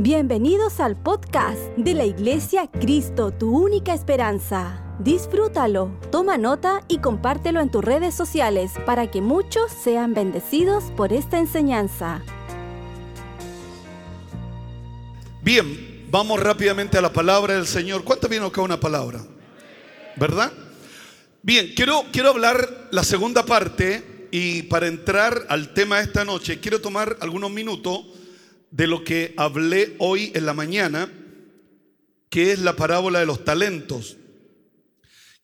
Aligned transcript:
Bienvenidos 0.00 0.78
al 0.78 0.96
podcast 0.96 1.58
de 1.76 1.92
la 1.92 2.04
Iglesia 2.04 2.70
Cristo, 2.70 3.32
tu 3.32 3.50
única 3.50 3.92
esperanza. 3.92 4.80
Disfrútalo, 5.00 5.90
toma 6.12 6.38
nota 6.38 6.84
y 6.86 6.98
compártelo 6.98 7.60
en 7.60 7.68
tus 7.68 7.84
redes 7.84 8.14
sociales 8.14 8.70
para 8.86 9.10
que 9.10 9.20
muchos 9.20 9.72
sean 9.72 10.14
bendecidos 10.14 10.84
por 10.96 11.12
esta 11.12 11.40
enseñanza. 11.40 12.22
Bien, 15.42 16.06
vamos 16.12 16.38
rápidamente 16.38 16.96
a 16.96 17.00
la 17.02 17.12
palabra 17.12 17.54
del 17.54 17.66
Señor. 17.66 18.04
¿Cuánto 18.04 18.28
viene 18.28 18.46
acá 18.46 18.60
una 18.60 18.78
palabra? 18.78 19.20
¿Verdad? 20.14 20.52
Bien, 21.42 21.72
quiero, 21.74 22.04
quiero 22.12 22.28
hablar 22.28 22.86
la 22.92 23.02
segunda 23.02 23.44
parte 23.44 24.28
y 24.30 24.62
para 24.62 24.86
entrar 24.86 25.44
al 25.48 25.74
tema 25.74 25.96
de 25.96 26.04
esta 26.04 26.24
noche, 26.24 26.60
quiero 26.60 26.80
tomar 26.80 27.16
algunos 27.20 27.50
minutos 27.50 28.04
de 28.70 28.86
lo 28.86 29.04
que 29.04 29.34
hablé 29.36 29.94
hoy 29.98 30.32
en 30.34 30.46
la 30.46 30.54
mañana, 30.54 31.10
que 32.28 32.52
es 32.52 32.58
la 32.58 32.76
parábola 32.76 33.20
de 33.20 33.26
los 33.26 33.44
talentos. 33.44 34.16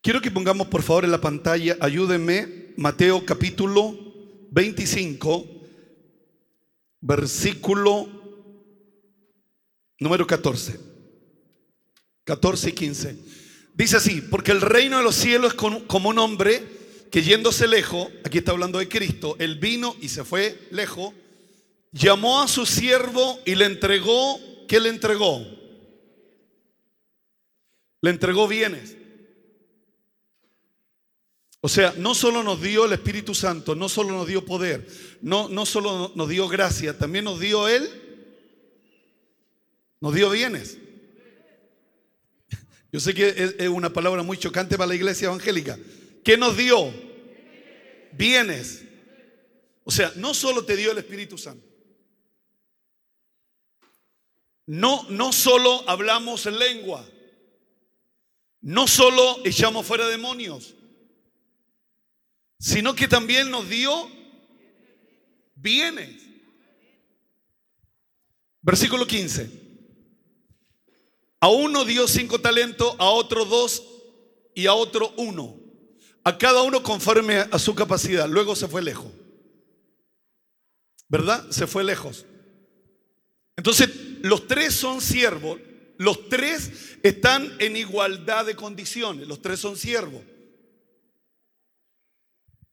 Quiero 0.01 0.21
que 0.21 0.31
pongamos 0.31 0.67
por 0.67 0.83
favor 0.83 1.05
en 1.05 1.11
la 1.11 1.21
pantalla, 1.21 1.77
ayúdenme, 1.81 2.75
Mateo 2.77 3.25
capítulo 3.25 3.97
25, 4.51 5.47
versículo 7.01 8.09
número 9.99 10.27
14. 10.27 10.79
14 12.25 12.69
y 12.69 12.73
15. 12.73 13.17
Dice 13.75 13.97
así, 13.97 14.21
porque 14.21 14.53
el 14.53 14.61
reino 14.61 14.99
de 14.99 15.05
los 15.05 15.15
cielos 15.15 15.53
es 15.53 15.83
como 15.87 16.09
un 16.09 16.19
hombre 16.19 16.63
que 17.11 17.23
yéndose 17.23 17.69
lejos, 17.69 18.09
aquí 18.25 18.39
está 18.39 18.53
hablando 18.53 18.79
de 18.79 18.89
Cristo, 18.89 19.37
él 19.39 19.59
vino 19.59 19.95
y 20.01 20.09
se 20.09 20.25
fue 20.25 20.59
lejos 20.71 21.15
llamó 21.95 22.43
a 22.43 22.49
su 22.49 22.67
siervo 22.67 23.41
y 23.47 23.55
le 23.55 23.65
entregó, 23.65 24.39
¿qué 24.69 24.81
le 24.81 24.91
entregó? 24.91 25.47
Le 28.03 28.11
entregó 28.11 28.47
bienes. 28.47 28.97
O 31.61 31.69
sea, 31.69 31.95
no 31.97 32.15
solo 32.15 32.43
nos 32.43 32.61
dio 32.61 32.85
el 32.85 32.93
Espíritu 32.93 33.35
Santo, 33.35 33.75
no 33.75 33.89
solo 33.89 34.11
nos 34.11 34.27
dio 34.27 34.45
poder, 34.45 34.87
no, 35.23 35.49
no 35.49 35.65
solo 35.65 36.13
nos 36.15 36.29
dio 36.29 36.47
gracia, 36.47 36.99
también 36.99 37.25
nos 37.25 37.41
dio 37.41 37.69
Él, 37.69 37.89
nos 40.01 40.15
dio 40.15 40.29
bienes. 40.29 40.77
Yo 42.93 43.01
sé 43.01 43.15
que 43.15 43.55
es 43.59 43.69
una 43.69 43.93
palabra 43.93 44.23
muy 44.23 44.37
chocante 44.37 44.77
para 44.77 44.89
la 44.89 44.95
iglesia 44.95 45.27
evangélica. 45.27 45.79
¿Qué 46.23 46.37
nos 46.37 46.57
dio? 46.57 46.93
Bienes. 48.13 48.85
O 49.85 49.91
sea, 49.91 50.13
no 50.17 50.35
solo 50.35 50.65
te 50.65 50.77
dio 50.77 50.93
el 50.93 50.99
Espíritu 50.99 51.39
Santo, 51.39 51.74
no, 54.67 55.07
no 55.11 55.33
solo 55.33 55.89
hablamos 55.89 56.47
en 56.47 56.59
lengua, 56.59 57.07
no 58.61 58.87
solo 58.87 59.45
echamos 59.45 59.87
fuera 59.87 60.07
demonios, 60.09 60.75
sino 62.59 62.95
que 62.95 63.09
también 63.09 63.51
nos 63.51 63.69
dio 63.69 64.11
bienes. 65.55 66.23
Versículo 68.63 69.07
15. 69.07 69.65
A 71.41 71.49
uno 71.49 71.85
dio 71.85 72.09
cinco 72.09 72.41
talentos, 72.41 72.97
a 72.99 73.11
otro 73.11 73.45
dos 73.45 73.83
y 74.55 74.65
a 74.65 74.73
otro 74.73 75.13
uno. 75.19 75.61
A 76.25 76.39
cada 76.39 76.63
uno 76.63 76.83
conforme 76.83 77.37
a 77.37 77.59
su 77.59 77.75
capacidad. 77.75 78.27
Luego 78.27 78.57
se 78.57 78.67
fue 78.67 78.81
lejos. 78.81 79.13
¿Verdad? 81.07 81.51
Se 81.51 81.67
fue 81.67 81.85
lejos. 81.85 82.25
Entonces, 83.57 83.91
los 84.25 84.47
tres 84.47 84.73
son 84.73 85.03
siervos, 85.03 85.61
los 85.99 86.31
tres 86.31 86.97
están 87.03 87.55
en 87.59 87.77
igualdad 87.77 88.47
de 88.47 88.57
condiciones, 88.57 89.29
los 89.29 89.43
tres 89.43 89.61
son 89.61 89.77
siervos. 89.77 90.23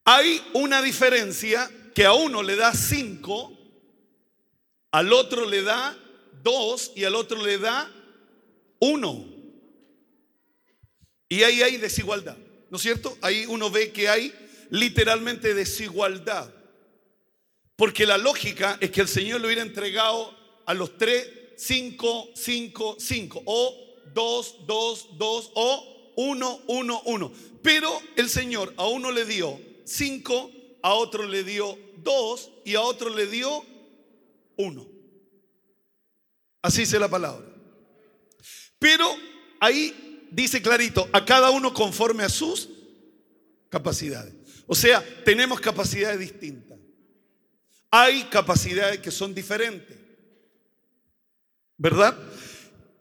Hay 0.06 0.42
una 0.54 0.82
diferencia 0.82 1.70
que 1.94 2.06
a 2.06 2.14
uno 2.14 2.42
le 2.42 2.56
da 2.56 2.74
cinco, 2.74 3.52
al 4.92 5.12
otro 5.12 5.46
le 5.46 5.62
da 5.62 5.98
dos 6.42 6.94
y 6.96 7.04
al 7.04 7.16
otro 7.16 7.46
le 7.46 7.58
da 7.58 7.92
uno. 8.80 9.26
Y 11.28 11.44
ahí 11.44 11.62
hay 11.64 11.76
desigualdad, 11.76 12.38
¿no 12.70 12.78
es 12.78 12.82
cierto? 12.82 13.18
Ahí 13.22 13.46
uno 13.46 13.70
ve 13.70 13.92
que 13.92 14.08
hay 14.08 14.34
literalmente 14.70 15.54
desigualdad. 15.54 16.50
Porque 17.76 18.06
la 18.06 18.18
lógica 18.18 18.78
es 18.80 18.90
que 18.90 19.02
el 19.02 19.10
Señor 19.10 19.42
le 19.42 19.48
hubiera 19.48 19.64
entregado 19.64 20.40
a 20.66 20.74
los 20.74 20.98
tres, 20.98 21.41
cinco, 21.56 22.30
cinco, 22.36 22.96
cinco, 23.00 23.42
o 23.46 23.76
dos, 24.14 24.66
dos, 24.66 25.18
dos, 25.18 25.52
o 25.56 26.14
uno, 26.18 26.62
uno, 26.68 27.02
uno. 27.06 27.32
Pero 27.62 28.00
el 28.16 28.30
Señor 28.30 28.74
a 28.78 28.88
uno 28.88 29.12
le 29.12 29.26
dio 29.26 29.60
cinco, 29.86 30.52
a 30.82 30.94
otro 30.94 31.26
le 31.26 31.44
dio 31.44 31.78
dos 31.98 32.52
y 32.66 32.76
a 32.76 32.82
otro 32.82 33.10
le 33.10 33.28
dio 33.28 33.66
uno. 34.58 34.88
Así 36.62 36.82
dice 36.82 37.00
la 37.00 37.08
palabra. 37.08 37.48
Pero 38.80 39.08
ahí 39.60 40.28
dice 40.32 40.62
clarito, 40.62 41.08
a 41.12 41.24
cada 41.26 41.52
uno 41.52 41.74
conforme 41.74 42.24
a 42.24 42.30
sus 42.30 42.70
capacidades. 43.70 44.34
O 44.68 44.76
sea, 44.76 45.04
tenemos 45.24 45.60
capacidades 45.60 46.20
distintas. 46.20 46.80
Hay 47.90 48.24
capacidades 48.26 49.00
que 49.00 49.12
son 49.12 49.34
diferentes. 49.34 50.01
¿Verdad? 51.82 52.16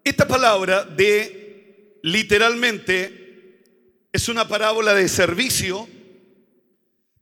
Esta 0.02 0.26
palabra 0.26 0.84
de 0.84 1.98
literalmente 2.02 3.60
es 4.10 4.26
una 4.30 4.48
parábola 4.48 4.94
de 4.94 5.06
servicio 5.06 5.86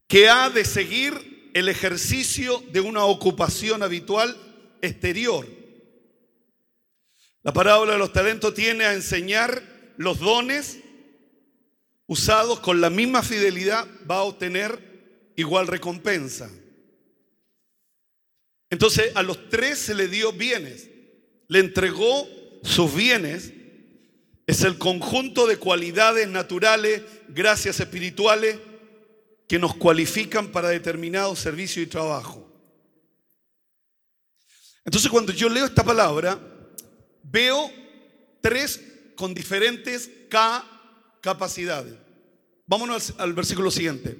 que 0.06 0.28
ha 0.28 0.50
de 0.50 0.64
seguir 0.64 1.50
el 1.54 1.68
ejercicio 1.68 2.62
de 2.70 2.80
una 2.80 3.04
ocupación 3.04 3.82
habitual 3.82 4.36
exterior. 4.82 5.48
La 7.42 7.52
parábola 7.52 7.94
de 7.94 7.98
los 7.98 8.12
talentos 8.12 8.54
tiene 8.54 8.84
a 8.84 8.94
enseñar 8.94 9.60
los 9.96 10.20
dones 10.20 10.78
usados 12.06 12.60
con 12.60 12.80
la 12.80 12.88
misma 12.88 13.24
fidelidad 13.24 13.84
va 14.08 14.18
a 14.18 14.22
obtener 14.22 15.32
igual 15.34 15.66
recompensa. 15.66 16.48
Entonces 18.70 19.10
a 19.16 19.24
los 19.24 19.48
tres 19.48 19.78
se 19.80 19.96
le 19.96 20.06
dio 20.06 20.32
bienes 20.32 20.90
le 21.48 21.58
entregó 21.60 22.28
sus 22.62 22.94
bienes, 22.94 23.52
es 24.46 24.62
el 24.62 24.78
conjunto 24.78 25.46
de 25.46 25.56
cualidades 25.56 26.28
naturales, 26.28 27.02
gracias 27.28 27.80
espirituales, 27.80 28.58
que 29.46 29.58
nos 29.58 29.74
cualifican 29.74 30.52
para 30.52 30.68
determinado 30.68 31.34
servicio 31.34 31.82
y 31.82 31.86
trabajo. 31.86 32.46
Entonces 34.84 35.10
cuando 35.10 35.32
yo 35.32 35.48
leo 35.48 35.64
esta 35.64 35.84
palabra, 35.84 36.38
veo 37.22 37.70
tres 38.40 38.82
con 39.16 39.34
diferentes 39.34 40.10
capacidades. 41.20 41.94
Vámonos 42.66 43.10
al, 43.10 43.20
al 43.20 43.32
versículo 43.32 43.70
siguiente. 43.70 44.18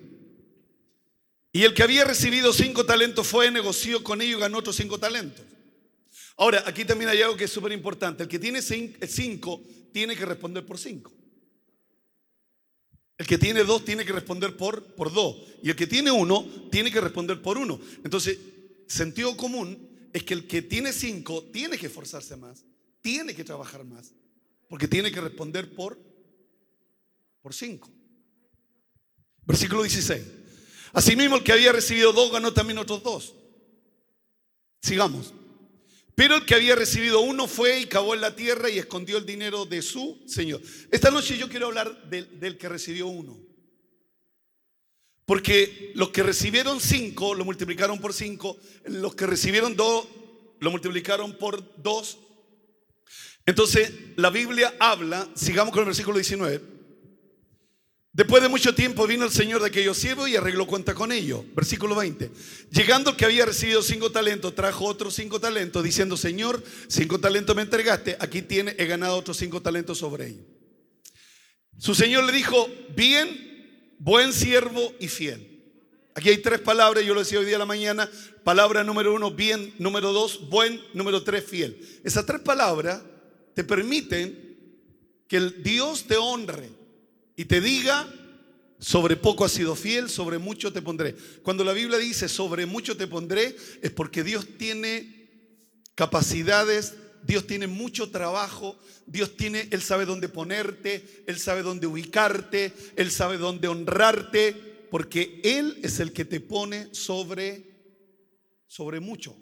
Y 1.53 1.65
el 1.65 1.75
que 1.75 1.83
había 1.83 2.05
recibido 2.05 2.53
cinco 2.53 2.85
talentos 2.85 3.27
fue, 3.27 3.51
negoció 3.51 4.03
con 4.03 4.21
ellos 4.21 4.39
y 4.39 4.41
ganó 4.41 4.59
otros 4.59 4.77
cinco 4.77 4.99
talentos. 4.99 5.45
Ahora, 6.39 6.63
aquí 6.67 6.85
también 6.85 7.11
hay 7.11 7.21
algo 7.21 7.37
que 7.37 7.45
es 7.45 7.51
súper 7.51 7.73
importante. 7.73 8.23
El 8.23 8.29
que 8.29 8.39
tiene 8.39 8.63
cinco 8.63 9.61
tiene 9.93 10.17
que 10.17 10.25
responder 10.25 10.65
por 10.65 10.79
cinco. 10.79 11.13
El 13.19 13.27
que 13.27 13.37
tiene 13.37 13.65
dos 13.65 13.85
tiene 13.85 14.05
que 14.05 14.13
responder 14.13 14.57
por, 14.57 14.95
por 14.95 15.13
dos. 15.13 15.37
Y 15.65 15.71
el 15.71 15.75
que 15.77 15.89
tiene 15.89 16.13
uno 16.13 16.47
tiene 16.71 16.93
que 16.93 17.01
responder 17.01 17.43
por 17.43 17.59
uno. 17.59 17.81
Entonces, 18.05 18.39
sentido 18.87 19.37
común 19.37 20.09
es 20.13 20.23
que 20.23 20.35
el 20.35 20.47
que 20.47 20.63
tiene 20.63 20.93
cinco 20.93 21.43
tiene 21.53 21.77
que 21.77 21.87
esforzarse 21.87 22.37
más, 22.37 22.65
tiene 23.01 23.35
que 23.35 23.43
trabajar 23.43 23.85
más, 23.85 24.13
porque 24.69 24.87
tiene 24.87 25.11
que 25.11 25.21
responder 25.21 25.75
por, 25.75 25.99
por 27.43 27.53
cinco. 27.53 27.91
Versículo 29.45 29.83
16. 29.83 30.23
Asimismo, 30.93 31.37
el 31.37 31.43
que 31.43 31.53
había 31.53 31.73
recibido 31.73 32.13
dos 32.13 32.31
ganó 32.31 32.53
también 32.53 32.79
otros 32.79 33.03
dos. 33.03 33.35
Sigamos. 34.81 35.35
Pero 36.19 36.35
el 36.35 36.45
que 36.45 36.57
había 36.57 36.75
recibido 36.75 37.21
uno 37.21 37.47
fue 37.47 37.79
y 37.79 37.87
cavó 37.87 38.13
en 38.13 38.21
la 38.21 38.35
tierra 38.35 38.69
y 38.69 38.77
escondió 38.77 39.19
el 39.19 39.25
dinero 39.25 39.67
de 39.67 39.81
su 39.83 40.21
Señor. 40.27 40.61
Esta 40.91 41.13
noche 41.13 41.39
yo 41.39 41.49
quiero 41.49 41.67
hablar 41.67 42.11
del, 42.11 42.59
que 42.59 42.69
recibió 42.69 43.07
uno. 43.07 43.39
Porque 45.25 45.93
los 45.95 46.09
que 46.09 46.25
recibieron 46.25 46.81
cinco 46.81 47.37
lo 47.37 47.45
multiplicaron 47.45 48.01
por 48.01 48.13
cinco, 48.13 48.57
los 48.87 49.15
que 49.15 49.29
recibieron 49.29 49.77
dos 49.77 50.09
lo 50.59 50.73
multiplicaron 50.73 51.39
por 51.39 51.63
dos. 51.81 52.19
Entonces 53.47 53.93
la 54.17 54.31
Biblia 54.31 54.75
habla, 54.81 55.29
sigamos 55.37 55.73
con 55.73 55.83
el 55.83 55.87
versículo 55.87 56.17
19, 56.17 56.61
Después 58.13 58.43
de 58.43 58.49
mucho 58.49 58.75
tiempo 58.75 59.07
vino 59.07 59.25
el 59.25 59.31
Señor 59.31 59.61
de 59.61 59.69
aquellos 59.69 59.97
siervos 59.97 60.29
y 60.29 60.37
arregló 60.37 60.67
cuenta 60.67 60.95
con 60.95 61.13
ellos. 61.13 61.45
Versículo 61.55 61.95
20. 61.95 62.31
Llegando 62.71 63.11
el 63.11 63.17
que 63.17 63.25
había 63.25 63.45
recibido 63.45 63.83
cinco 63.83 64.11
talentos, 64.11 64.55
trajo 64.55 64.87
otros 64.87 65.15
cinco 65.15 65.39
talentos, 65.39 65.85
diciendo, 65.85 66.17
Señor, 66.17 66.63
cinco 66.89 67.21
talentos 67.21 67.55
me 67.55 67.63
entregaste, 67.63 68.17
aquí 68.19 68.43
tiene, 68.43 68.75
he 68.79 68.87
ganado 68.87 69.17
otros 69.17 69.37
cinco 69.37 69.61
talentos 69.61 69.99
sobre 69.99 70.29
ellos. 70.29 70.45
Su 71.79 71.95
Señor 71.95 72.25
le 72.25 72.33
dijo, 72.33 72.69
bien, 72.97 73.95
buen 73.99 74.33
siervo 74.33 74.95
y 74.99 75.09
fiel. 75.09 75.59
Aquí 76.15 76.31
hay 76.31 76.39
tres 76.39 76.61
palabras, 76.61 77.05
yo 77.05 77.15
lo 77.15 77.21
decía 77.21 77.39
hoy 77.39 77.45
día 77.45 77.55
a 77.55 77.61
la 77.61 77.67
mañana. 77.67 78.11
Palabra 78.43 78.83
número 78.83 79.15
uno, 79.15 79.31
bien. 79.31 79.73
Número 79.79 80.13
dos, 80.13 80.49
buen. 80.49 80.81
Número 80.93 81.23
tres, 81.23 81.45
fiel. 81.45 82.01
Esas 82.03 82.27
tres 82.27 82.41
palabras 82.41 83.03
te 83.55 83.63
permiten 83.63 84.57
que 85.29 85.37
el 85.37 85.63
Dios 85.63 86.09
te 86.09 86.17
honre 86.17 86.78
y 87.39 87.45
te 87.45 87.61
diga, 87.61 88.13
sobre 88.81 89.17
poco 89.17 89.45
has 89.45 89.53
sido 89.53 89.77
fiel, 89.77 90.11
sobre 90.11 90.39
mucho 90.39 90.73
te 90.73 90.83
pondré. 90.83 91.15
Cuando 91.45 91.63
la 91.63 91.73
Biblia 91.73 91.97
dice, 91.97 92.29
sobre 92.29 92.67
mucho 92.67 92.97
te 92.97 93.07
pondré, 93.07 93.55
es 93.81 93.93
porque 93.93 94.25
Dios 94.25 94.45
tiene 94.59 95.31
capacidades, 95.95 96.95
Dios 97.23 97.47
tiene 97.47 97.69
mucho 97.69 98.11
trabajo, 98.11 98.77
Dios 99.07 99.37
tiene, 99.37 99.69
Él 99.71 99.83
sabe 99.83 100.05
dónde 100.05 100.29
ponerte, 100.29 101.23
Él 101.29 101.39
sabe 101.39 101.63
dónde 101.63 101.87
ubicarte, 101.87 102.73
Él 102.97 103.13
sabe 103.13 103.39
dónde 103.39 103.69
honrarte, 103.69 104.89
porque 104.91 105.41
Él 105.45 105.79
es 105.85 106.01
el 106.01 106.13
que 106.13 106.25
te 106.25 106.41
pone 106.41 106.93
sobre, 106.93 107.71
sobre 108.67 108.99
mucho. 108.99 109.37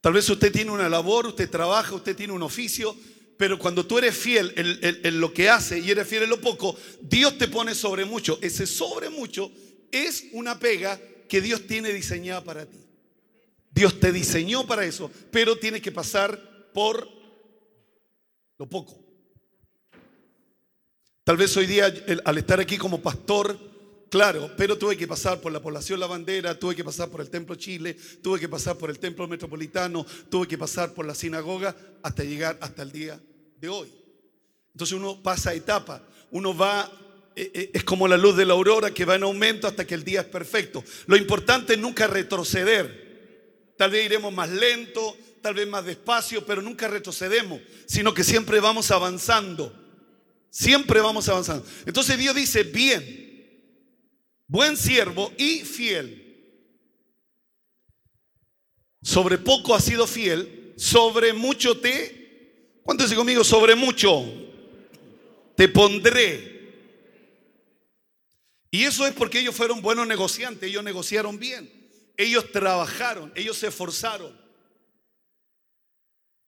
Tal 0.00 0.12
vez 0.12 0.28
usted 0.28 0.50
tiene 0.50 0.72
una 0.72 0.88
labor, 0.88 1.28
usted 1.28 1.48
trabaja, 1.48 1.94
usted 1.94 2.16
tiene 2.16 2.32
un 2.32 2.42
oficio, 2.42 2.96
pero 3.40 3.58
cuando 3.58 3.86
tú 3.86 3.96
eres 3.96 4.14
fiel 4.14 4.52
en, 4.54 5.18
lo 5.18 5.32
que 5.32 5.48
hace 5.48 5.78
y 5.78 5.90
eres 5.90 6.06
fiel 6.06 6.24
en 6.24 6.28
lo 6.28 6.42
poco, 6.42 6.76
Dios 7.00 7.38
te 7.38 7.48
pone 7.48 7.74
sobre 7.74 8.04
mucho. 8.04 8.38
Ese 8.42 8.66
sobre 8.66 9.08
mucho 9.08 9.50
es 9.90 10.26
una 10.32 10.58
pega 10.58 11.00
que 11.26 11.40
Dios 11.40 11.66
tiene 11.66 11.90
diseñada 11.90 12.44
para 12.44 12.66
ti. 12.66 12.76
Dios 13.70 13.98
te 13.98 14.12
diseñó 14.12 14.66
para 14.66 14.84
eso, 14.84 15.10
pero 15.30 15.56
tienes 15.56 15.80
que 15.80 15.90
pasar 15.90 16.38
por 16.74 17.08
lo 18.58 18.68
poco. 18.68 19.02
Tal 21.24 21.38
vez 21.38 21.56
hoy 21.56 21.64
día, 21.64 21.90
al 22.26 22.36
estar 22.36 22.60
aquí 22.60 22.76
como 22.76 23.00
pastor, 23.00 23.58
claro, 24.10 24.50
pero 24.58 24.76
tuve 24.76 24.98
que 24.98 25.08
pasar 25.08 25.40
por 25.40 25.50
la 25.50 25.62
población 25.62 25.98
La 25.98 26.06
Bandera, 26.06 26.58
tuve 26.58 26.76
que 26.76 26.84
pasar 26.84 27.08
por 27.08 27.22
el 27.22 27.30
Templo 27.30 27.54
Chile, 27.54 27.96
tuve 28.22 28.38
que 28.38 28.50
pasar 28.50 28.76
por 28.76 28.90
el 28.90 28.98
Templo 28.98 29.26
Metropolitano, 29.26 30.04
tuve 30.28 30.46
que 30.46 30.58
pasar 30.58 30.92
por 30.92 31.06
la 31.06 31.14
sinagoga 31.14 31.74
hasta 32.02 32.22
llegar 32.22 32.58
hasta 32.60 32.82
el 32.82 32.92
día 32.92 33.18
de 33.60 33.68
hoy. 33.68 33.92
Entonces 34.72 34.96
uno 34.96 35.22
pasa 35.22 35.52
etapa, 35.52 36.02
uno 36.30 36.56
va, 36.56 36.90
eh, 37.36 37.50
eh, 37.52 37.70
es 37.74 37.84
como 37.84 38.08
la 38.08 38.16
luz 38.16 38.36
de 38.36 38.46
la 38.46 38.54
aurora 38.54 38.92
que 38.92 39.04
va 39.04 39.16
en 39.16 39.22
aumento 39.24 39.66
hasta 39.66 39.86
que 39.86 39.94
el 39.94 40.04
día 40.04 40.22
es 40.22 40.26
perfecto. 40.26 40.82
Lo 41.06 41.16
importante 41.16 41.74
es 41.74 41.78
nunca 41.78 42.06
retroceder. 42.06 43.74
Tal 43.76 43.90
vez 43.90 44.06
iremos 44.06 44.32
más 44.32 44.48
lento, 44.48 45.16
tal 45.42 45.54
vez 45.54 45.68
más 45.68 45.84
despacio, 45.84 46.44
pero 46.46 46.62
nunca 46.62 46.88
retrocedemos, 46.88 47.60
sino 47.86 48.14
que 48.14 48.24
siempre 48.24 48.60
vamos 48.60 48.90
avanzando. 48.90 49.76
Siempre 50.50 51.00
vamos 51.00 51.28
avanzando. 51.28 51.64
Entonces 51.86 52.18
Dios 52.18 52.34
dice, 52.34 52.62
bien, 52.64 53.62
buen 54.46 54.76
siervo 54.76 55.32
y 55.36 55.60
fiel. 55.60 56.26
Sobre 59.02 59.38
poco 59.38 59.74
has 59.74 59.84
sido 59.84 60.06
fiel, 60.06 60.74
sobre 60.76 61.32
mucho 61.32 61.78
te 61.78 62.19
¿Cuánto 62.82 63.04
dice 63.04 63.16
conmigo? 63.16 63.44
Sobre 63.44 63.74
mucho 63.74 64.24
te 65.56 65.68
pondré. 65.68 66.50
Y 68.70 68.84
eso 68.84 69.06
es 69.06 69.12
porque 69.12 69.40
ellos 69.40 69.54
fueron 69.54 69.82
buenos 69.82 70.06
negociantes, 70.06 70.68
ellos 70.68 70.84
negociaron 70.84 71.38
bien, 71.38 71.70
ellos 72.16 72.50
trabajaron, 72.52 73.32
ellos 73.34 73.58
se 73.58 73.66
esforzaron. 73.68 74.38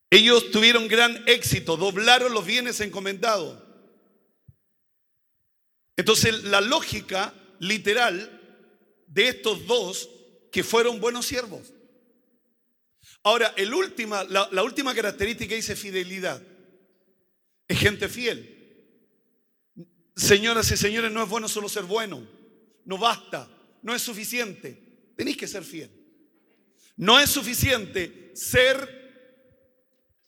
Ellos 0.09 0.51
tuvieron 0.51 0.89
gran 0.89 1.23
éxito, 1.27 1.77
doblaron 1.77 2.33
los 2.33 2.45
bienes 2.45 2.81
encomendados. 2.81 3.59
Entonces 5.97 6.45
la 6.45 6.61
lógica 6.61 7.35
literal 7.59 8.41
de 9.07 9.29
estos 9.29 9.67
dos 9.67 10.09
que 10.51 10.63
fueron 10.63 11.01
buenos 11.01 11.27
siervos. 11.27 11.72
Ahora, 13.25 13.55
el 13.57 13.73
última, 13.73 14.25
la, 14.25 14.63
última 14.63 14.95
característica 14.95 15.55
dice 15.55 15.77
fidelidad. 15.77 16.43
Es 17.69 17.79
gente 17.79 18.09
fiel. 18.09 18.59
Señoras 20.17 20.71
y 20.73 20.77
señores, 20.77 21.13
no 21.13 21.23
es 21.23 21.29
bueno 21.29 21.49
solo 21.49 21.69
ser 21.69 21.85
bueno. 21.85 22.27
No 22.85 22.99
basta. 22.99 23.49
No 23.83 23.95
es 23.95 24.03
suficiente. 24.03 25.13
Tenéis 25.17 25.37
que 25.37 25.47
ser 25.47 25.63
fiel. 25.63 25.91
No 26.97 27.21
es 27.21 27.31
suficiente 27.31 28.33
ser, 28.35 29.55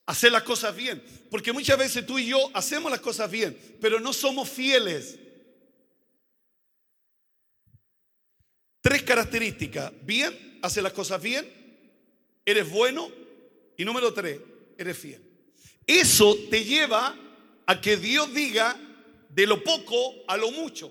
hacer 0.07 0.31
las 0.31 0.45
cosas 0.45 0.75
bien. 0.77 1.03
Porque 1.31 1.53
muchas 1.53 1.77
veces 1.77 2.07
tú 2.07 2.19
y 2.19 2.29
yo 2.29 2.51
hacemos 2.55 2.93
las 2.93 3.01
cosas 3.01 3.29
bien, 3.29 3.59
pero 3.81 3.99
no 3.99 4.13
somos 4.13 4.49
fieles. 4.49 5.19
Tres 8.81 9.03
características. 9.03 9.93
Bien, 10.03 10.61
hace 10.63 10.81
las 10.81 10.93
cosas 10.93 11.21
bien 11.21 11.64
eres 12.45 12.71
bueno 12.71 13.11
y 13.77 13.85
número 13.85 14.13
tres, 14.13 14.41
eres 14.79 14.99
fiel. 14.99 15.23
Eso 15.87 16.37
te 16.51 16.65
lleva 16.65 17.17
a 17.67 17.81
que 17.81 17.97
Dios 17.97 18.33
diga 18.33 18.79
de 19.29 19.47
lo 19.47 19.63
poco 19.63 20.15
a 20.29 20.37
lo 20.37 20.51
mucho. 20.51 20.91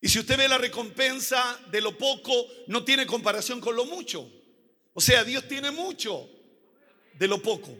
Y 0.00 0.08
si 0.08 0.18
usted 0.18 0.38
ve 0.38 0.48
la 0.48 0.58
recompensa 0.58 1.58
de 1.70 1.80
lo 1.80 1.96
poco, 1.96 2.32
no 2.68 2.84
tiene 2.84 3.06
comparación 3.06 3.60
con 3.60 3.74
lo 3.74 3.84
mucho. 3.84 4.30
O 4.94 5.00
sea, 5.00 5.24
Dios 5.24 5.46
tiene 5.48 5.70
mucho 5.70 6.28
de 7.18 7.28
lo 7.28 7.42
poco, 7.42 7.74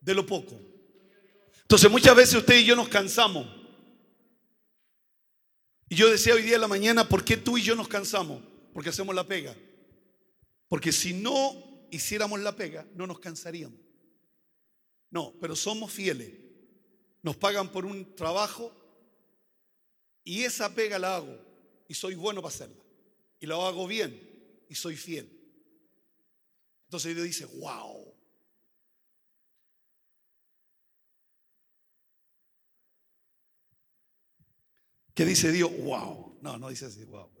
de 0.00 0.14
lo 0.14 0.26
poco. 0.26 0.58
Entonces 1.62 1.90
muchas 1.90 2.14
veces 2.14 2.34
usted 2.36 2.58
y 2.58 2.64
yo 2.64 2.76
nos 2.76 2.88
cansamos. 2.88 3.46
Y 5.88 5.94
yo 5.94 6.10
decía 6.10 6.34
hoy 6.34 6.42
día 6.42 6.56
en 6.56 6.60
la 6.60 6.68
mañana, 6.68 7.08
¿por 7.08 7.24
qué 7.24 7.36
tú 7.36 7.56
y 7.58 7.62
yo 7.62 7.74
nos 7.74 7.88
cansamos? 7.88 8.42
Porque 8.72 8.90
hacemos 8.90 9.14
la 9.14 9.24
pega. 9.24 9.54
Porque 10.68 10.92
si 10.92 11.12
no 11.12 11.86
hiciéramos 11.90 12.40
la 12.40 12.56
pega, 12.56 12.86
no 12.94 13.06
nos 13.06 13.20
cansaríamos. 13.20 13.78
No, 15.10 15.34
pero 15.40 15.54
somos 15.54 15.92
fieles. 15.92 16.32
Nos 17.22 17.36
pagan 17.36 17.70
por 17.70 17.86
un 17.86 18.14
trabajo 18.14 18.72
y 20.24 20.42
esa 20.42 20.74
pega 20.74 20.98
la 20.98 21.16
hago 21.16 21.38
y 21.88 21.94
soy 21.94 22.14
bueno 22.14 22.42
para 22.42 22.54
hacerla. 22.54 22.82
Y 23.38 23.46
la 23.46 23.54
hago 23.54 23.86
bien 23.86 24.64
y 24.68 24.74
soy 24.74 24.96
fiel. 24.96 25.30
Entonces 26.84 27.14
Dios 27.14 27.26
dice, 27.26 27.46
wow. 27.46 28.14
¿Qué 35.14 35.24
dice 35.24 35.50
Dios? 35.50 35.70
Wow. 35.78 36.38
No, 36.42 36.58
no 36.58 36.68
dice 36.68 36.86
así, 36.86 37.04
wow. 37.04 37.35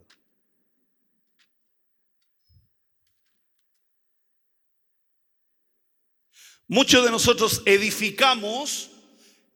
Muchos 6.68 7.04
de 7.04 7.10
nosotros 7.12 7.62
edificamos 7.64 8.90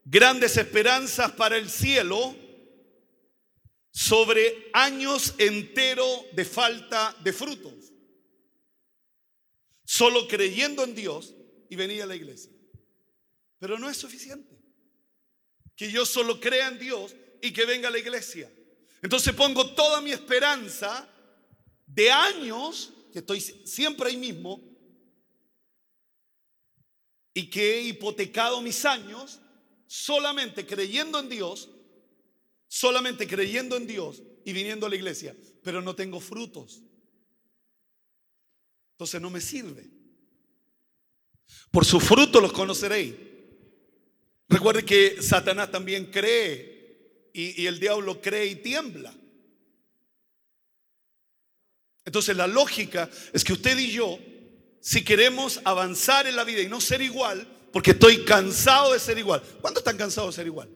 grandes 0.05 0.55
esperanzas 0.55 1.31
para 1.33 1.57
el 1.57 1.69
cielo 1.69 2.35
sobre 3.91 4.69
años 4.71 5.35
enteros 5.37 6.25
de 6.33 6.45
falta 6.45 7.15
de 7.21 7.33
frutos. 7.33 7.73
Solo 9.83 10.25
creyendo 10.27 10.85
en 10.85 10.95
Dios 10.95 11.35
y 11.69 11.75
venir 11.75 12.01
a 12.01 12.05
la 12.05 12.15
iglesia. 12.15 12.51
Pero 13.59 13.77
no 13.77 13.89
es 13.89 13.97
suficiente. 13.97 14.57
Que 15.75 15.91
yo 15.91 16.05
solo 16.05 16.39
crea 16.39 16.69
en 16.69 16.79
Dios 16.79 17.13
y 17.41 17.51
que 17.51 17.65
venga 17.65 17.89
a 17.89 17.91
la 17.91 17.99
iglesia. 17.99 18.49
Entonces 19.01 19.33
pongo 19.33 19.73
toda 19.73 19.99
mi 19.99 20.11
esperanza 20.11 21.09
de 21.85 22.09
años, 22.09 22.93
que 23.11 23.19
estoy 23.19 23.41
siempre 23.41 24.09
ahí 24.09 24.17
mismo, 24.17 24.70
y 27.33 27.49
que 27.49 27.75
he 27.75 27.81
hipotecado 27.81 28.61
mis 28.61 28.85
años 28.85 29.39
solamente 29.87 30.65
creyendo 30.65 31.19
en 31.19 31.29
Dios, 31.29 31.69
solamente 32.67 33.27
creyendo 33.27 33.77
en 33.77 33.87
Dios 33.87 34.21
y 34.45 34.53
viniendo 34.53 34.85
a 34.85 34.89
la 34.89 34.95
iglesia, 34.95 35.35
pero 35.63 35.81
no 35.81 35.95
tengo 35.95 36.19
frutos. 36.19 36.81
Entonces 38.93 39.21
no 39.21 39.29
me 39.29 39.41
sirve. 39.41 39.89
Por 41.71 41.85
sus 41.85 42.03
frutos 42.03 42.41
los 42.41 42.53
conoceréis. 42.53 43.15
Recuerde 44.47 44.85
que 44.85 45.21
Satanás 45.21 45.71
también 45.71 46.11
cree 46.11 47.29
y, 47.33 47.61
y 47.61 47.67
el 47.67 47.79
diablo 47.79 48.21
cree 48.21 48.47
y 48.47 48.55
tiembla. 48.55 49.13
Entonces 52.03 52.35
la 52.35 52.47
lógica 52.47 53.09
es 53.31 53.43
que 53.43 53.53
usted 53.53 53.77
y 53.77 53.91
yo 53.91 54.19
si 54.81 55.03
queremos 55.03 55.61
avanzar 55.63 56.25
en 56.25 56.35
la 56.35 56.43
vida 56.43 56.61
y 56.61 56.67
no 56.67 56.81
ser 56.81 57.01
igual, 57.01 57.47
porque 57.71 57.91
estoy 57.91 58.25
cansado 58.25 58.93
de 58.93 58.99
ser 58.99 59.17
igual. 59.17 59.41
¿Cuántos 59.61 59.81
están 59.81 59.95
cansados 59.95 60.35
de 60.35 60.41
ser 60.41 60.47
igual? 60.47 60.69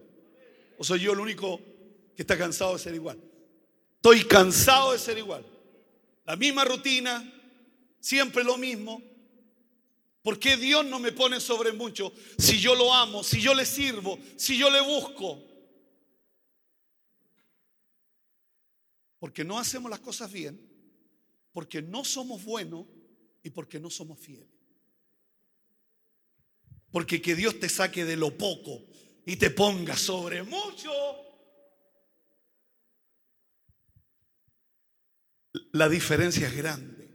¿O 0.78 0.84
soy 0.84 1.00
yo 1.02 1.14
el 1.14 1.20
único 1.20 1.60
que 2.16 2.22
está 2.22 2.38
cansado 2.38 2.74
de 2.74 2.80
ser 2.80 2.94
igual? 2.94 3.20
Estoy 3.96 4.24
cansado 4.26 4.92
de 4.92 5.00
ser 5.00 5.18
igual. 5.18 5.44
La 6.24 6.36
misma 6.36 6.64
rutina, 6.64 7.34
siempre 8.00 8.44
lo 8.44 8.58
mismo. 8.58 9.02
¿Por 10.22 10.40
qué 10.40 10.56
Dios 10.56 10.86
no 10.86 11.00
me 11.00 11.12
pone 11.12 11.40
sobre 11.40 11.72
mucho 11.72 12.14
si 12.38 12.60
yo 12.60 12.76
lo 12.76 12.94
amo, 12.94 13.24
si 13.24 13.42
yo 13.42 13.56
le 13.56 13.66
sirvo, 13.66 14.20
si 14.38 14.56
yo 14.58 14.70
le 14.70 14.82
busco? 14.82 15.44
Porque 19.18 19.44
no 19.44 19.58
hacemos 19.58 19.90
las 19.90 20.00
cosas 20.00 20.32
bien, 20.32 20.60
porque 21.52 21.82
no 21.82 22.06
somos 22.06 22.44
buenos 22.44 22.86
y 23.46 23.52
porque 23.52 23.80
no 23.80 23.92
somos 23.92 24.20
fieles. 24.20 24.50
Porque 26.92 27.22
que 27.22 27.36
Dios 27.36 27.60
te 27.60 27.70
saque 27.70 28.04
de 28.04 28.18
lo 28.18 28.36
poco 28.36 28.88
y 29.24 29.36
te 29.36 29.52
ponga 29.52 29.96
sobre 29.96 30.42
mucho. 30.42 30.92
La 35.74 35.88
diferencia 35.88 36.48
es 36.48 36.58
grande. 36.58 37.08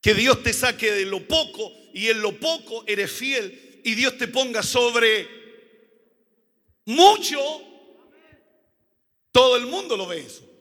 Que 0.00 0.14
Dios 0.14 0.42
te 0.42 0.52
saque 0.52 0.90
de 0.90 1.04
lo 1.04 1.28
poco 1.28 1.72
y 1.94 2.08
en 2.08 2.20
lo 2.20 2.40
poco 2.40 2.84
eres 2.88 3.12
fiel 3.12 3.82
y 3.84 3.94
Dios 3.94 4.18
te 4.18 4.26
ponga 4.26 4.64
sobre 4.64 5.28
mucho. 6.86 7.38
Todo 9.30 9.56
el 9.56 9.66
mundo 9.66 9.96
lo 9.96 10.08
ve 10.08 10.22
eso. 10.22 10.55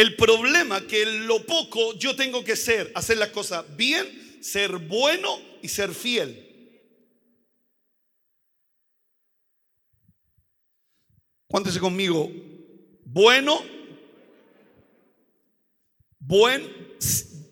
El 0.00 0.16
problema 0.16 0.86
que 0.86 1.04
lo 1.04 1.44
poco 1.44 1.92
yo 1.98 2.16
tengo 2.16 2.42
que 2.42 2.56
ser, 2.56 2.90
hacer 2.94 3.18
las 3.18 3.28
cosas 3.28 3.66
bien, 3.76 4.38
ser 4.42 4.78
bueno 4.78 5.38
y 5.60 5.68
ser 5.68 5.92
fiel. 5.92 6.46
Cuéntese 11.46 11.78
conmigo, 11.78 12.32
bueno, 13.04 13.62
buen, 16.18 16.96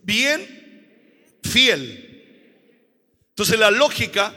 bien, 0.02 1.36
fiel. 1.42 2.64
Entonces 3.28 3.58
la 3.58 3.70
lógica 3.70 4.34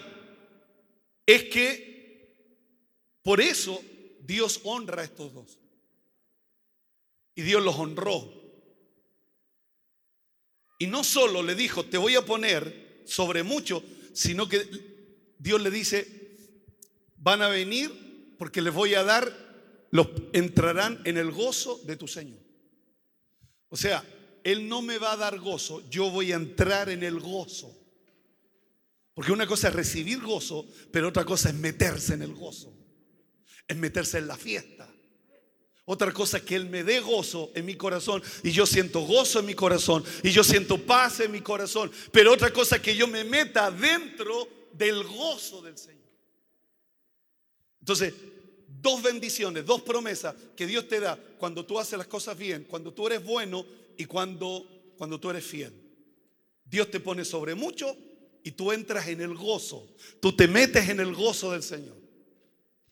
es 1.26 1.46
que 1.46 2.28
por 3.24 3.40
eso 3.40 3.82
Dios 4.20 4.60
honra 4.66 5.02
a 5.02 5.06
estos 5.06 5.34
dos. 5.34 5.61
Y 7.42 7.44
Dios 7.44 7.64
los 7.64 7.76
honró. 7.76 8.32
Y 10.78 10.86
no 10.86 11.04
solo 11.04 11.42
le 11.42 11.56
dijo, 11.56 11.84
te 11.84 11.98
voy 11.98 12.16
a 12.16 12.24
poner 12.24 13.02
sobre 13.04 13.42
mucho, 13.42 13.84
sino 14.14 14.48
que 14.48 14.64
Dios 15.40 15.60
le 15.60 15.72
dice, 15.72 16.38
van 17.18 17.42
a 17.42 17.48
venir 17.48 18.36
porque 18.38 18.62
les 18.62 18.72
voy 18.72 18.94
a 18.94 19.04
dar, 19.04 19.88
los 19.90 20.08
entrarán 20.34 21.02
en 21.04 21.18
el 21.18 21.32
gozo 21.32 21.82
de 21.86 21.96
tu 21.96 22.08
Señor. 22.08 22.38
O 23.70 23.76
sea, 23.76 24.04
Él 24.44 24.70
no 24.70 24.84
me 24.84 25.00
va 25.00 25.14
a 25.14 25.18
dar 25.18 25.40
gozo, 25.40 25.82
yo 25.90 26.12
voy 26.12 26.34
a 26.34 26.36
entrar 26.36 26.90
en 26.90 27.02
el 27.02 27.20
gozo. 27.20 27.76
Porque 29.16 29.32
una 29.32 29.48
cosa 29.48 29.70
es 29.70 29.74
recibir 29.74 30.22
gozo, 30.22 30.68
pero 30.92 31.08
otra 31.08 31.26
cosa 31.26 31.50
es 31.50 31.56
meterse 31.56 32.14
en 32.14 32.22
el 32.22 32.36
gozo, 32.36 32.72
es 33.68 33.76
meterse 33.78 34.20
en 34.20 34.28
la 34.28 34.38
fiesta. 34.38 34.91
Otra 35.92 36.14
cosa 36.14 36.38
es 36.38 36.44
que 36.44 36.56
Él 36.56 36.70
me 36.70 36.86
dé 36.86 37.02
gozo 37.02 37.52
en 37.54 37.66
mi 37.66 37.76
corazón 37.76 38.24
y 38.44 38.52
yo 38.52 38.66
siento 38.66 39.02
gozo 39.02 39.40
en 39.40 39.46
mi 39.46 39.54
corazón 39.54 40.06
y 40.24 40.32
yo 40.32 40.42
siento 40.42 40.78
paz 40.78 41.20
en 41.20 41.34
mi 41.34 41.42
corazón. 41.42 41.92
Pero 42.14 42.32
otra 42.32 42.54
cosa 42.54 42.78
es 42.78 42.82
que 42.82 42.96
yo 42.96 43.10
me 43.10 43.26
meta 43.26 43.70
dentro 43.70 44.48
del 44.72 45.04
gozo 45.04 45.62
del 45.62 45.78
Señor. 45.78 46.08
Entonces, 47.82 48.14
dos 48.82 49.04
bendiciones, 49.04 49.66
dos 49.66 49.82
promesas 49.82 50.34
que 50.56 50.66
Dios 50.66 50.88
te 50.88 51.02
da 51.02 51.20
cuando 51.38 51.66
tú 51.66 51.78
haces 51.78 51.98
las 51.98 52.08
cosas 52.08 52.38
bien, 52.38 52.64
cuando 52.70 52.94
tú 52.94 53.08
eres 53.08 53.22
bueno 53.22 53.66
y 53.98 54.06
cuando, 54.06 54.66
cuando 54.98 55.20
tú 55.20 55.30
eres 55.30 55.44
fiel. 55.44 55.74
Dios 56.64 56.90
te 56.90 57.02
pone 57.02 57.26
sobre 57.26 57.54
mucho 57.54 57.98
y 58.46 58.52
tú 58.52 58.72
entras 58.72 59.10
en 59.10 59.20
el 59.20 59.36
gozo. 59.36 59.90
Tú 60.22 60.34
te 60.34 60.48
metes 60.48 60.88
en 60.88 61.02
el 61.02 61.14
gozo 61.14 61.52
del 61.52 61.64
Señor. 61.64 61.98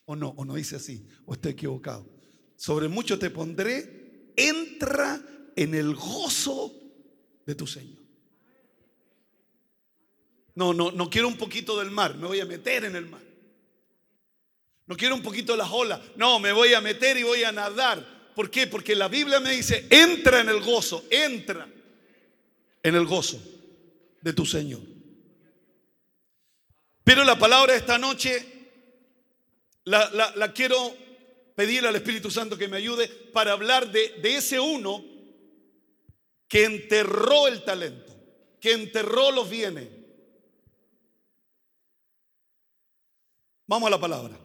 O 0.04 0.14
no, 0.14 0.34
o 0.36 0.44
no 0.44 0.56
dice 0.56 0.76
así, 0.76 1.02
o 1.24 1.32
estoy 1.32 1.52
equivocado 1.52 2.19
sobre 2.60 2.88
mucho 2.88 3.18
te 3.18 3.30
pondré, 3.30 4.34
entra 4.36 5.18
en 5.56 5.74
el 5.74 5.94
gozo 5.94 6.70
de 7.46 7.54
tu 7.54 7.66
Señor. 7.66 8.02
No, 10.56 10.74
no, 10.74 10.92
no 10.92 11.08
quiero 11.08 11.28
un 11.28 11.38
poquito 11.38 11.78
del 11.78 11.90
mar, 11.90 12.16
me 12.16 12.26
voy 12.26 12.38
a 12.38 12.44
meter 12.44 12.84
en 12.84 12.96
el 12.96 13.06
mar. 13.06 13.22
No 14.84 14.94
quiero 14.94 15.14
un 15.14 15.22
poquito 15.22 15.56
las 15.56 15.70
olas, 15.70 16.02
no, 16.16 16.38
me 16.38 16.52
voy 16.52 16.74
a 16.74 16.82
meter 16.82 17.16
y 17.16 17.22
voy 17.22 17.44
a 17.44 17.50
nadar. 17.50 18.32
¿Por 18.34 18.50
qué? 18.50 18.66
Porque 18.66 18.94
la 18.94 19.08
Biblia 19.08 19.40
me 19.40 19.52
dice, 19.52 19.86
entra 19.88 20.42
en 20.42 20.50
el 20.50 20.60
gozo, 20.60 21.06
entra 21.08 21.66
en 22.82 22.94
el 22.94 23.06
gozo 23.06 23.40
de 24.20 24.34
tu 24.34 24.44
Señor. 24.44 24.82
Pero 27.04 27.24
la 27.24 27.38
palabra 27.38 27.74
esta 27.74 27.96
noche 27.96 28.46
la, 29.84 30.10
la, 30.10 30.36
la 30.36 30.52
quiero 30.52 31.08
pedirle 31.60 31.90
al 31.90 31.96
Espíritu 31.96 32.30
Santo 32.30 32.56
que 32.56 32.68
me 32.68 32.78
ayude 32.78 33.06
para 33.06 33.52
hablar 33.52 33.92
de, 33.92 34.18
ese 34.22 34.58
uno 34.58 35.04
que 36.48 36.64
enterró 36.64 37.48
el 37.48 37.62
talento, 37.64 38.16
que 38.58 38.72
enterró 38.72 39.30
los 39.30 39.50
bienes. 39.50 39.86
Vamos 43.66 43.88
a 43.88 43.90
la 43.90 44.00
palabra. 44.00 44.40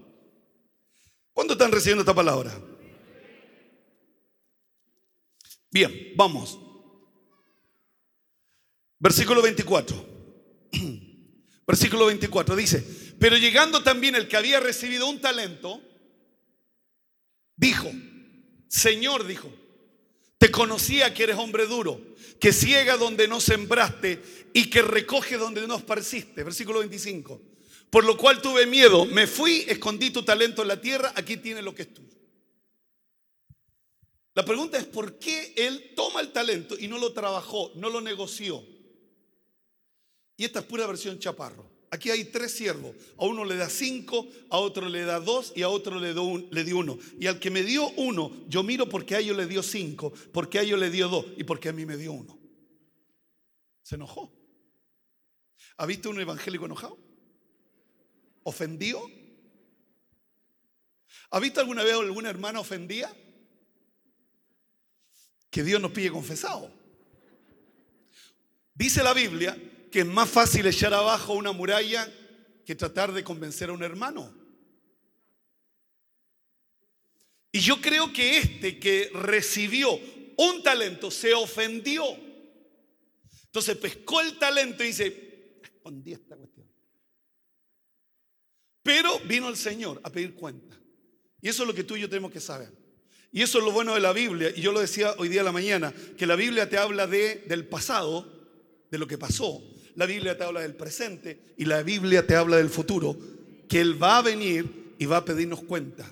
¿Cuándo 1.31 1.53
están 1.53 1.71
recibiendo 1.71 2.01
esta 2.01 2.13
palabra? 2.13 2.53
Bien, 5.71 6.11
vamos. 6.17 6.59
Versículo 8.99 9.41
24. 9.41 10.05
Versículo 11.65 12.07
24 12.07 12.57
dice, 12.57 13.15
pero 13.21 13.37
llegando 13.37 13.83
también 13.83 14.15
el 14.15 14.27
que 14.27 14.35
había 14.35 14.59
recibido 14.59 15.07
un 15.07 15.21
talento, 15.21 15.81
dijo, 17.55 17.91
Señor 18.67 19.25
dijo, 19.25 19.51
te 20.37 20.51
conocía 20.51 21.13
que 21.13 21.23
eres 21.23 21.37
hombre 21.37 21.65
duro, 21.65 21.99
que 22.39 22.51
ciega 22.51 22.97
donde 22.97 23.27
no 23.27 23.39
sembraste 23.39 24.21
y 24.53 24.69
que 24.69 24.81
recoge 24.81 25.37
donde 25.37 25.65
no 25.67 25.77
esparciste. 25.77 26.43
Versículo 26.43 26.79
25. 26.79 27.41
Por 27.89 28.03
lo 28.03 28.17
cual 28.17 28.41
tuve 28.41 28.65
miedo, 28.65 29.05
me 29.05 29.27
fui, 29.27 29.65
escondí 29.67 30.09
tu 30.09 30.23
talento 30.23 30.61
en 30.61 30.67
la 30.67 30.81
tierra, 30.81 31.13
aquí 31.15 31.37
tiene 31.37 31.61
lo 31.61 31.73
que 31.73 31.83
es 31.83 31.93
tuyo. 31.93 32.15
La 34.33 34.43
pregunta 34.43 34.77
es 34.77 34.85
por 34.85 35.17
qué 35.17 35.53
él 35.55 35.93
toma 35.95 36.19
el 36.19 36.33
talento 36.33 36.75
y 36.77 36.89
no 36.89 36.97
lo 36.97 37.13
trabajó, 37.13 37.71
no 37.75 37.89
lo 37.89 38.01
negoció. 38.01 38.65
Y 40.35 40.43
esta 40.43 40.59
es 40.59 40.65
pura 40.65 40.85
versión 40.85 41.17
chaparro. 41.19 41.74
Aquí 41.95 42.11
hay 42.11 42.25
tres 42.25 42.51
siervos. 42.51 42.93
A 43.17 43.23
uno 43.23 43.45
le 43.45 43.55
da 43.55 43.69
cinco, 43.69 44.27
a 44.49 44.57
otro 44.57 44.89
le 44.89 45.05
da 45.05 45.21
dos 45.21 45.53
y 45.55 45.61
a 45.61 45.69
otro 45.69 45.97
le, 45.97 46.13
le 46.13 46.63
dio 46.65 46.77
uno. 46.77 46.97
Y 47.17 47.27
al 47.27 47.39
que 47.39 47.49
me 47.49 47.63
dio 47.63 47.89
uno, 47.91 48.33
yo 48.49 48.63
miro 48.63 48.89
porque 48.89 49.15
a 49.15 49.19
ellos 49.19 49.37
le 49.37 49.45
dio 49.47 49.63
cinco, 49.63 50.11
porque 50.33 50.59
a 50.59 50.63
ellos 50.63 50.77
le 50.77 50.89
dio 50.89 51.07
dos 51.07 51.25
y 51.37 51.45
porque 51.45 51.69
a 51.69 51.71
mí 51.71 51.85
me 51.85 51.95
dio 51.95 52.11
uno. 52.11 52.37
Se 53.81 53.95
enojó. 53.95 54.29
¿Ha 55.77 55.85
visto 55.85 56.09
un 56.09 56.19
evangélico 56.19 56.65
enojado? 56.65 56.97
¿Ofendió? 58.43 59.01
¿Ha 61.29 61.39
visto 61.39 61.61
alguna 61.61 61.81
vez 61.85 61.93
alguna 61.93 62.29
hermana 62.29 62.59
ofendida? 62.59 63.15
Que 65.49 65.63
Dios 65.63 65.81
nos 65.81 65.91
pide 65.91 66.11
confesado. 66.11 66.69
Dice 68.73 69.01
la 69.01 69.13
Biblia 69.13 69.57
que 69.95 70.01
es 70.01 70.05
más 70.05 70.29
fácil 70.29 70.67
echar 70.67 70.93
abajo 70.93 71.35
una 71.35 71.53
muralla 71.53 72.13
que 72.65 72.75
tratar 72.75 73.13
de 73.13 73.23
convencer 73.23 73.69
a 73.69 73.71
un 73.71 73.81
hermano. 73.81 74.29
Y 77.53 77.61
yo 77.61 77.79
creo 77.79 78.11
que 78.11 78.39
este 78.39 78.77
que 78.77 79.09
recibió 79.13 79.97
un 80.35 80.61
talento 80.61 81.09
se 81.09 81.33
ofendió. 81.33 82.03
Entonces 83.45 83.77
pescó 83.77 84.19
el 84.19 84.37
talento 84.37 84.83
y 84.83 84.87
dice, 84.87 85.61
escondí 85.63 86.11
esta 86.11 86.35
cuestión. 86.35 86.69
Pero 88.83 89.17
vino 89.19 89.47
el 89.47 89.55
Señor 89.55 90.01
a 90.03 90.09
pedir 90.09 90.35
cuenta. 90.35 90.77
Y 91.41 91.47
eso 91.47 91.63
es 91.63 91.67
lo 91.69 91.73
que 91.73 91.85
tú 91.85 91.95
y 91.95 92.01
yo 92.01 92.09
tenemos 92.09 92.33
que 92.33 92.41
saber. 92.41 92.69
Y 93.31 93.43
eso 93.43 93.59
es 93.59 93.63
lo 93.63 93.71
bueno 93.71 93.93
de 93.93 94.01
la 94.01 94.11
Biblia. 94.11 94.51
Y 94.53 94.59
yo 94.59 94.73
lo 94.73 94.81
decía 94.81 95.15
hoy 95.19 95.29
día 95.29 95.39
a 95.39 95.45
la 95.45 95.53
mañana, 95.53 95.93
que 96.17 96.25
la 96.25 96.35
Biblia 96.35 96.69
te 96.69 96.77
habla 96.77 97.07
de, 97.07 97.45
del 97.47 97.65
pasado, 97.65 98.29
de 98.91 98.97
lo 98.97 99.07
que 99.07 99.17
pasó, 99.17 99.63
la 99.95 100.05
Biblia 100.05 100.37
te 100.37 100.43
habla 100.43 100.61
del 100.61 100.75
presente 100.75 101.53
y 101.57 101.65
la 101.65 101.81
Biblia 101.81 102.25
te 102.27 102.35
habla 102.35 102.57
del 102.57 102.69
futuro, 102.69 103.17
que 103.67 103.79
Él 103.79 104.01
va 104.01 104.17
a 104.17 104.21
venir 104.21 104.93
y 104.97 105.05
va 105.05 105.17
a 105.17 105.25
pedirnos 105.25 105.63
cuenta. 105.63 106.09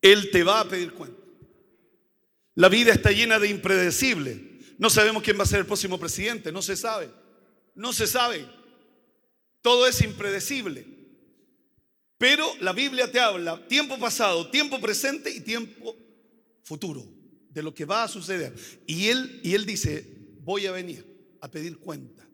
Él 0.00 0.30
te 0.30 0.42
va 0.42 0.60
a 0.60 0.68
pedir 0.68 0.92
cuenta. 0.92 1.20
La 2.56 2.68
vida 2.68 2.92
está 2.92 3.10
llena 3.12 3.38
de 3.38 3.48
impredecibles, 3.48 4.38
No 4.78 4.90
sabemos 4.90 5.22
quién 5.22 5.38
va 5.38 5.44
a 5.44 5.46
ser 5.46 5.60
el 5.60 5.66
próximo 5.66 5.98
presidente, 5.98 6.50
no 6.50 6.60
se 6.60 6.76
sabe. 6.76 7.08
No 7.76 7.92
se 7.92 8.08
sabe. 8.08 8.44
Todo 9.60 9.86
es 9.86 10.02
impredecible. 10.02 10.84
Pero 12.18 12.52
la 12.60 12.72
Biblia 12.72 13.10
te 13.10 13.20
habla 13.20 13.64
tiempo 13.68 13.96
pasado, 13.98 14.50
tiempo 14.50 14.80
presente 14.80 15.30
y 15.30 15.40
tiempo 15.40 15.96
futuro 16.64 17.11
de 17.52 17.62
lo 17.62 17.74
que 17.74 17.84
va 17.84 18.04
a 18.04 18.08
suceder. 18.08 18.54
Y 18.86 19.08
él, 19.08 19.40
y 19.42 19.54
él 19.54 19.66
dice, 19.66 20.06
voy 20.40 20.66
a 20.66 20.72
venir 20.72 21.06
a 21.40 21.50
pedir 21.50 21.78
cuenta. 21.78 22.28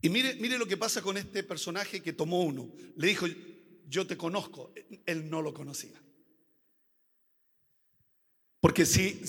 Y 0.00 0.10
mire, 0.10 0.34
mire 0.34 0.58
lo 0.58 0.66
que 0.66 0.76
pasa 0.76 1.00
con 1.00 1.16
este 1.16 1.42
personaje 1.42 2.02
que 2.02 2.12
tomó 2.12 2.42
uno. 2.42 2.70
Le 2.96 3.08
dijo, 3.08 3.26
yo 3.88 4.06
te 4.06 4.16
conozco. 4.16 4.72
Él 5.06 5.30
no 5.30 5.40
lo 5.40 5.54
conocía. 5.54 6.00
Porque 8.60 8.84
si, 8.86 9.20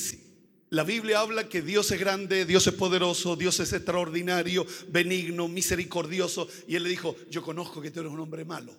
la 0.69 0.83
Biblia 0.83 1.21
habla 1.21 1.47
que 1.47 1.61
Dios 1.61 1.91
es 1.91 1.99
grande, 1.99 2.45
Dios 2.45 2.67
es 2.67 2.73
poderoso, 2.73 3.35
Dios 3.35 3.59
es 3.61 3.71
extraordinario, 3.71 4.65
benigno, 4.89 5.47
misericordioso. 5.47 6.47
Y 6.67 6.75
él 6.75 6.83
le 6.83 6.89
dijo, 6.89 7.15
yo 7.29 7.41
conozco 7.41 7.81
que 7.81 7.91
tú 7.91 8.01
eres 8.01 8.11
un 8.11 8.19
hombre 8.19 8.43
malo. 8.43 8.73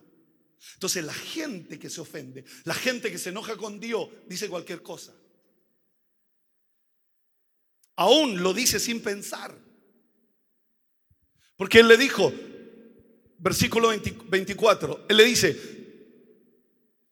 Entonces 0.74 1.04
la 1.04 1.14
gente 1.14 1.78
que 1.78 1.90
se 1.90 2.00
ofende, 2.00 2.44
la 2.64 2.74
gente 2.74 3.10
que 3.10 3.18
se 3.18 3.30
enoja 3.30 3.56
con 3.56 3.80
Dios, 3.80 4.08
dice 4.26 4.48
cualquier 4.48 4.82
cosa. 4.82 5.14
Aún 7.96 8.42
lo 8.42 8.52
dice 8.52 8.78
sin 8.78 9.00
pensar. 9.00 9.56
Porque 11.56 11.80
él 11.80 11.88
le 11.88 11.96
dijo, 11.96 12.32
versículo 13.38 13.88
24, 13.88 15.06
él 15.08 15.16
le 15.16 15.24
dice, 15.24 15.76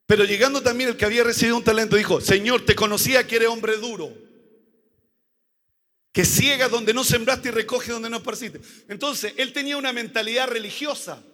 pero 0.07 0.25
llegando 0.25 0.63
también 0.63 0.91
el 0.91 0.97
que 0.97 1.07
había 1.07 1.25
recibido 1.25 1.57
un 1.57 1.65
talento, 1.65 1.97
dijo, 1.97 2.21
Señor, 2.21 2.65
te 2.67 2.75
conocía 2.75 3.27
que 3.27 3.37
eres 3.37 3.49
hombre 3.49 3.79
duro, 3.79 4.15
que 6.13 6.27
ciega 6.27 6.69
donde 6.69 6.93
no 6.93 7.03
sembraste 7.03 7.49
y 7.49 7.53
recoge 7.53 7.93
donde 7.93 8.11
no 8.11 8.19
esparciste. 8.19 8.61
Entonces, 8.89 9.33
él 9.39 9.53
tenía 9.55 9.79
una 9.79 9.93
mentalidad 9.93 10.49
religiosa. 10.49 11.25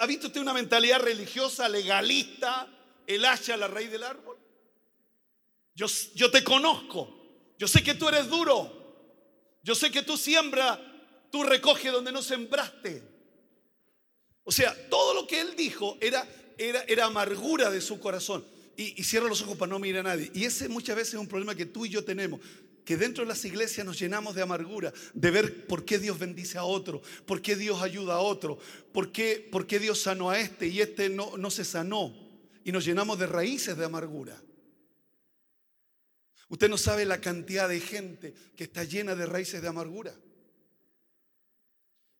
¿Ha 0.00 0.06
visto 0.06 0.28
usted 0.28 0.40
una 0.40 0.54
mentalidad 0.54 1.00
religiosa, 1.00 1.68
legalista, 1.68 2.68
el 3.06 3.24
hacha 3.24 3.56
la 3.56 3.68
raíz 3.68 3.90
del 3.90 4.02
árbol? 4.02 4.36
Yo, 5.74 5.86
yo 6.14 6.30
te 6.30 6.42
conozco, 6.42 7.54
yo 7.58 7.68
sé 7.68 7.82
que 7.82 7.94
tú 7.94 8.08
eres 8.08 8.28
duro, 8.28 8.72
yo 9.62 9.74
sé 9.74 9.90
que 9.90 10.02
tú 10.02 10.16
siembras 10.16 10.78
tú 11.30 11.42
recoges 11.42 11.92
donde 11.92 12.12
no 12.12 12.22
sembraste. 12.22 13.02
O 14.44 14.52
sea, 14.52 14.74
todo 14.88 15.12
lo 15.14 15.26
que 15.26 15.40
él 15.40 15.54
dijo 15.56 15.98
era, 16.00 16.26
era, 16.56 16.82
era 16.84 17.06
amargura 17.06 17.70
de 17.70 17.80
su 17.80 17.98
corazón. 18.00 18.44
Y, 18.76 19.00
y, 19.00 19.04
cierra 19.04 19.26
los 19.28 19.40
ojos 19.42 19.56
para 19.56 19.70
no 19.70 19.78
mirar 19.78 20.06
a 20.06 20.10
nadie. 20.10 20.30
Y 20.34 20.44
ese 20.44 20.68
muchas 20.68 20.96
veces 20.96 21.14
es 21.14 21.20
un 21.20 21.28
problema 21.28 21.54
que 21.54 21.66
tú 21.66 21.86
y 21.86 21.90
yo 21.90 22.04
tenemos. 22.04 22.40
Que 22.86 22.96
dentro 22.96 23.24
de 23.24 23.28
las 23.28 23.44
iglesias 23.44 23.84
nos 23.84 23.98
llenamos 23.98 24.34
de 24.34 24.42
amargura, 24.42 24.92
de 25.12 25.30
ver 25.30 25.66
por 25.66 25.84
qué 25.84 25.98
Dios 25.98 26.18
bendice 26.18 26.56
a 26.56 26.64
otro, 26.64 27.02
por 27.26 27.42
qué 27.42 27.56
Dios 27.56 27.82
ayuda 27.82 28.14
a 28.14 28.20
otro, 28.20 28.58
por 28.92 29.12
qué, 29.12 29.46
por 29.52 29.66
qué 29.66 29.78
Dios 29.78 30.00
sanó 30.00 30.30
a 30.30 30.38
este 30.38 30.68
y 30.68 30.80
este 30.80 31.10
no, 31.10 31.36
no 31.36 31.50
se 31.50 31.64
sanó. 31.64 32.14
Y 32.64 32.72
nos 32.72 32.84
llenamos 32.84 33.18
de 33.18 33.26
raíces 33.26 33.76
de 33.76 33.84
amargura. 33.84 34.40
Usted 36.48 36.68
no 36.68 36.78
sabe 36.78 37.04
la 37.04 37.20
cantidad 37.20 37.68
de 37.68 37.80
gente 37.80 38.34
que 38.56 38.64
está 38.64 38.84
llena 38.84 39.14
de 39.14 39.26
raíces 39.26 39.60
de 39.60 39.68
amargura 39.68 40.14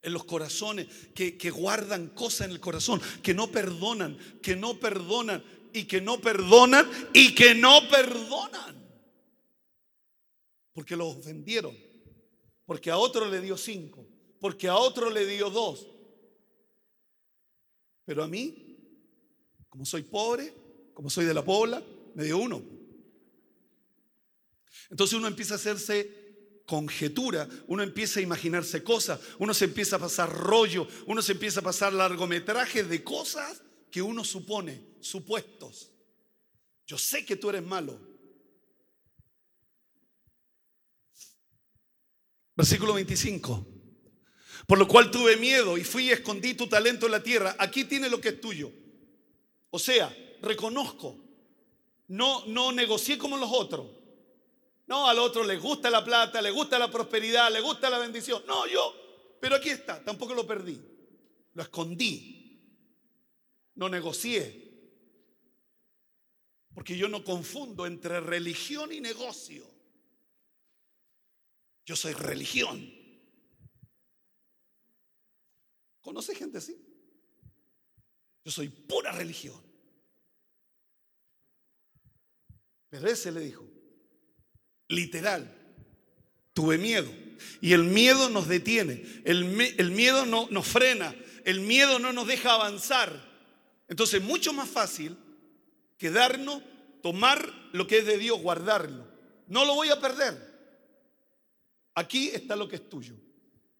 en 0.01 0.13
los 0.13 0.25
corazones, 0.25 0.87
que, 1.13 1.49
guardan 1.49 2.07
cosas 2.09 2.47
en 2.47 2.51
el 2.51 2.59
corazón, 2.59 3.01
que 3.23 3.33
no 3.33 3.51
perdonan, 3.51 4.17
que 4.41 4.55
no 4.55 4.79
perdonan 4.79 5.43
y 5.73 5.83
que 5.83 6.01
no 6.01 6.21
perdonan 6.21 6.89
y 7.13 7.33
que 7.33 7.55
no 7.55 7.81
perdonan. 7.89 8.86
Porque 10.77 10.95
los 10.95 11.17
ofendieron, 11.17 11.75
porque 12.63 12.91
a 12.91 12.99
otro 12.99 13.25
le 13.25 13.41
dio 13.41 13.57
cinco, 13.57 14.05
porque 14.39 14.67
a 14.67 14.75
otro 14.75 15.09
le 15.09 15.25
dio 15.25 15.49
dos. 15.49 15.87
Pero 18.05 18.23
a 18.23 18.27
mí, 18.27 18.77
como 19.69 19.87
soy 19.87 20.03
pobre, 20.03 20.53
como 20.93 21.09
soy 21.09 21.25
de 21.25 21.33
la 21.33 21.43
pobla, 21.43 21.81
me 22.13 22.25
dio 22.25 22.37
uno. 22.37 22.61
Entonces 24.91 25.17
uno 25.17 25.25
empieza 25.25 25.55
a 25.55 25.57
hacerse 25.57 26.61
conjetura, 26.67 27.49
uno 27.65 27.81
empieza 27.81 28.19
a 28.19 28.23
imaginarse 28.23 28.83
cosas, 28.83 29.19
uno 29.39 29.55
se 29.55 29.65
empieza 29.65 29.95
a 29.95 29.99
pasar 29.99 30.31
rollo, 30.31 30.87
uno 31.07 31.23
se 31.23 31.31
empieza 31.31 31.61
a 31.61 31.63
pasar 31.63 31.91
largometrajes 31.91 32.87
de 32.87 33.03
cosas 33.03 33.63
que 33.89 34.03
uno 34.03 34.23
supone, 34.23 34.79
supuestos. 34.99 35.91
Yo 36.85 36.99
sé 36.99 37.25
que 37.25 37.35
tú 37.35 37.49
eres 37.49 37.65
malo. 37.65 38.16
Versículo 42.57 42.95
25. 42.95 43.67
Por 44.65 44.79
lo 44.79 44.87
cual 44.87 45.11
tuve 45.11 45.37
miedo 45.37 45.77
y 45.77 45.83
fui 45.83 46.05
y 46.05 46.11
escondí 46.11 46.55
tu 46.55 46.67
talento 46.67 47.05
en 47.05 47.11
la 47.11 47.21
tierra. 47.21 47.55
Aquí 47.59 47.85
tiene 47.85 48.09
lo 48.09 48.19
que 48.19 48.29
es 48.29 48.41
tuyo. 48.41 48.71
O 49.69 49.77
sea, 49.77 50.13
reconozco. 50.41 51.15
No, 52.07 52.45
no 52.47 52.71
negocié 52.71 53.17
como 53.19 53.37
los 53.37 53.49
otros. 53.53 53.85
No, 54.87 55.07
al 55.07 55.19
otro 55.19 55.43
le 55.43 55.57
gusta 55.57 55.91
la 55.91 56.03
plata, 56.03 56.41
le 56.41 56.49
gusta 56.49 56.79
la 56.79 56.89
prosperidad, 56.89 57.51
le 57.51 57.61
gusta 57.61 57.89
la 57.89 57.99
bendición. 57.99 58.41
No, 58.47 58.65
yo, 58.67 58.93
pero 59.39 59.55
aquí 59.55 59.69
está, 59.69 60.03
tampoco 60.03 60.33
lo 60.33 60.47
perdí. 60.47 60.81
Lo 61.53 61.61
escondí. 61.61 62.59
No 63.75 63.87
negocié. 63.87 64.65
Porque 66.73 66.97
yo 66.97 67.07
no 67.07 67.23
confundo 67.23 67.85
entre 67.85 68.19
religión 68.19 68.91
y 68.91 68.99
negocio. 68.99 69.76
Yo 71.87 71.95
soy 71.95 72.11
religión. 72.11 72.93
¿Conoce 76.01 76.35
gente 76.35 76.57
así? 76.57 76.77
Yo 78.43 78.51
soy 78.51 78.67
pura 78.67 79.13
religión. 79.13 79.55
Pero 82.89 83.07
ese 83.07 83.31
le 83.31 83.39
dijo, 83.39 83.65
literal. 84.89 85.53
Tuve 86.51 86.77
miedo. 86.77 87.09
Y 87.61 87.71
el 87.71 87.85
miedo 87.85 88.29
nos 88.29 88.49
detiene. 88.49 89.05
El, 89.23 89.45
miedo 89.91 90.25
no, 90.25 90.47
nos 90.49 90.67
frena. 90.67 91.15
El 91.45 91.61
miedo 91.61 91.99
no 91.99 92.11
nos 92.11 92.27
deja 92.27 92.53
avanzar. 92.53 93.25
Entonces, 93.87 94.21
mucho 94.21 94.51
más 94.51 94.69
fácil 94.69 95.17
quedarnos, 95.97 96.63
tomar 97.01 97.69
lo 97.71 97.87
que 97.87 97.99
es 97.99 98.05
de 98.05 98.17
Dios, 98.17 98.41
guardarlo. 98.41 99.07
No 99.47 99.63
lo 99.63 99.75
voy 99.75 99.87
a 99.89 100.01
perder. 100.01 100.56
Aquí 101.97 102.27
está 102.27 102.55
lo 102.55 102.67
que 102.67 102.75
es 102.75 102.87
tuyo. 102.87 103.15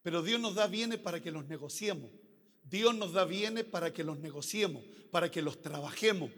Pero 0.01 0.23
Dios 0.23 0.41
nos 0.41 0.56
da 0.56 0.65
bienes 0.65 0.97
para 0.97 1.21
que 1.21 1.30
los 1.30 1.45
negociemos. 1.45 2.10
Dios 2.63 2.95
nos 2.95 3.13
da 3.13 3.25
bienes 3.25 3.63
para 3.63 3.93
que 3.93 4.03
los 4.03 4.17
negociemos, 4.17 4.84
para 5.12 5.30
que 5.30 5.43
los 5.43 5.62
trabajemos, 5.62 6.32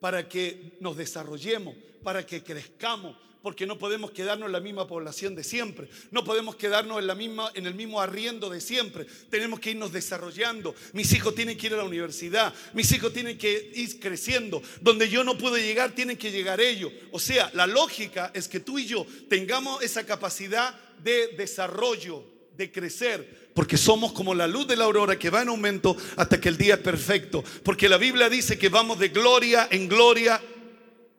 para 0.00 0.30
que 0.30 0.78
nos 0.80 0.96
desarrollemos, 0.96 1.74
para 2.02 2.24
que 2.24 2.42
crezcamos, 2.42 3.18
porque 3.46 3.64
no 3.64 3.78
podemos 3.78 4.10
quedarnos 4.10 4.46
en 4.46 4.52
la 4.52 4.58
misma 4.58 4.88
población 4.88 5.36
de 5.36 5.44
siempre, 5.44 5.88
no 6.10 6.24
podemos 6.24 6.56
quedarnos 6.56 6.98
en, 6.98 7.06
la 7.06 7.14
misma, 7.14 7.52
en 7.54 7.64
el 7.66 7.76
mismo 7.76 8.00
arriendo 8.00 8.50
de 8.50 8.60
siempre, 8.60 9.06
tenemos 9.30 9.60
que 9.60 9.70
irnos 9.70 9.92
desarrollando, 9.92 10.74
mis 10.94 11.12
hijos 11.12 11.32
tienen 11.32 11.56
que 11.56 11.68
ir 11.68 11.74
a 11.74 11.76
la 11.76 11.84
universidad, 11.84 12.52
mis 12.74 12.90
hijos 12.90 13.12
tienen 13.12 13.38
que 13.38 13.70
ir 13.72 14.00
creciendo, 14.00 14.60
donde 14.80 15.08
yo 15.08 15.22
no 15.22 15.38
puedo 15.38 15.56
llegar, 15.58 15.92
tienen 15.92 16.16
que 16.16 16.32
llegar 16.32 16.60
ellos. 16.60 16.90
O 17.12 17.20
sea, 17.20 17.48
la 17.54 17.68
lógica 17.68 18.32
es 18.34 18.48
que 18.48 18.58
tú 18.58 18.80
y 18.80 18.86
yo 18.86 19.06
tengamos 19.28 19.80
esa 19.80 20.04
capacidad 20.04 20.76
de 21.04 21.28
desarrollo, 21.36 22.24
de 22.56 22.72
crecer, 22.72 23.52
porque 23.54 23.76
somos 23.76 24.10
como 24.10 24.34
la 24.34 24.48
luz 24.48 24.66
de 24.66 24.74
la 24.74 24.86
aurora 24.86 25.20
que 25.20 25.30
va 25.30 25.42
en 25.42 25.50
aumento 25.50 25.96
hasta 26.16 26.40
que 26.40 26.48
el 26.48 26.56
día 26.56 26.74
es 26.74 26.80
perfecto, 26.80 27.44
porque 27.62 27.88
la 27.88 27.96
Biblia 27.96 28.28
dice 28.28 28.58
que 28.58 28.70
vamos 28.70 28.98
de 28.98 29.10
gloria 29.10 29.68
en 29.70 29.88
gloria, 29.88 30.42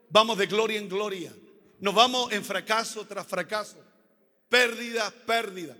vamos 0.09 0.37
de 0.37 0.47
gloria 0.47 0.77
en 0.77 0.89
gloria. 0.89 1.31
Nos 1.79 1.93
vamos 1.93 2.31
en 2.31 2.43
fracaso 2.43 3.05
tras 3.05 3.27
fracaso, 3.27 3.77
pérdida, 4.49 5.11
pérdida. 5.25 5.77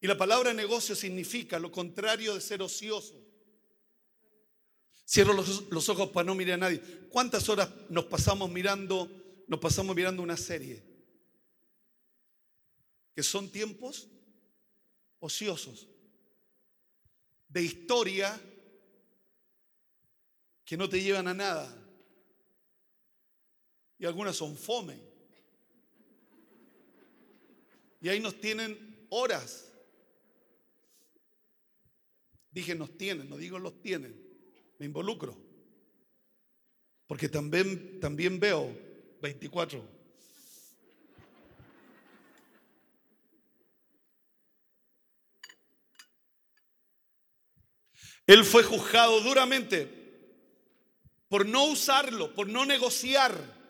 Y 0.00 0.06
la 0.06 0.18
palabra 0.18 0.52
negocio 0.52 0.94
significa 0.94 1.58
lo 1.58 1.70
contrario 1.70 2.34
de 2.34 2.40
ser 2.40 2.60
ocioso. 2.60 3.14
Cierro 5.08 5.32
los, 5.32 5.88
ojos 5.88 6.10
para 6.10 6.26
no 6.26 6.34
mirar 6.34 6.54
a 6.54 6.56
nadie. 6.58 6.80
¿Cuántas 7.08 7.48
horas 7.48 7.68
nos 7.88 8.06
pasamos 8.06 8.50
mirando, 8.50 9.08
nos 9.46 9.60
pasamos 9.60 9.94
mirando 9.94 10.22
una 10.22 10.36
serie? 10.36 10.82
Que 13.14 13.22
son 13.22 13.50
tiempos 13.50 14.08
ociosos, 15.20 15.86
de 17.48 17.62
historia 17.62 18.40
que 20.64 20.76
no 20.76 20.88
te 20.88 21.00
llevan 21.00 21.28
a 21.28 21.34
nada 21.34 21.81
y 24.02 24.04
algunas 24.04 24.34
son 24.34 24.56
fome. 24.56 24.98
Y 28.00 28.08
ahí 28.08 28.18
nos 28.18 28.40
tienen 28.40 29.06
horas. 29.10 29.72
Dije 32.50 32.74
nos 32.74 32.98
tienen, 32.98 33.30
no 33.30 33.36
digo 33.36 33.60
los 33.60 33.80
tienen. 33.80 34.20
Me 34.80 34.86
involucro. 34.86 35.38
Porque 37.06 37.28
también, 37.28 38.00
también 38.00 38.40
veo 38.40 38.76
24. 39.20 39.88
Él 48.26 48.44
fue 48.44 48.64
juzgado 48.64 49.20
duramente 49.20 49.88
por 51.28 51.46
no 51.46 51.66
usarlo, 51.66 52.34
por 52.34 52.48
no 52.48 52.66
negociar. 52.66 53.61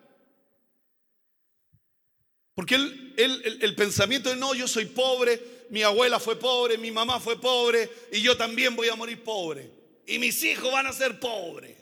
Porque 2.54 2.74
él, 2.74 3.14
el 3.16 3.74
pensamiento 3.74 4.28
de 4.28 4.36
no, 4.36 4.54
yo 4.54 4.68
soy 4.68 4.84
pobre, 4.86 5.66
mi 5.70 5.82
abuela 5.82 6.20
fue 6.20 6.38
pobre, 6.38 6.76
mi 6.76 6.90
mamá 6.90 7.18
fue 7.18 7.40
pobre 7.40 7.90
y 8.12 8.20
yo 8.20 8.36
también 8.36 8.76
voy 8.76 8.88
a 8.88 8.94
morir 8.94 9.24
pobre. 9.24 9.70
Y 10.06 10.18
mis 10.18 10.42
hijos 10.44 10.70
van 10.70 10.86
a 10.86 10.92
ser 10.92 11.18
pobres. 11.18 11.76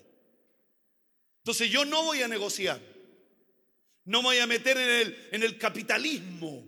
Entonces 1.38 1.70
yo 1.70 1.84
no 1.84 2.04
voy 2.04 2.22
a 2.22 2.28
negociar. 2.28 2.80
No 4.04 4.22
me 4.22 4.28
voy 4.28 4.38
a 4.38 4.46
meter 4.46 4.76
en 4.76 4.88
el, 4.88 5.28
en 5.32 5.42
el 5.42 5.58
capitalismo. 5.58 6.64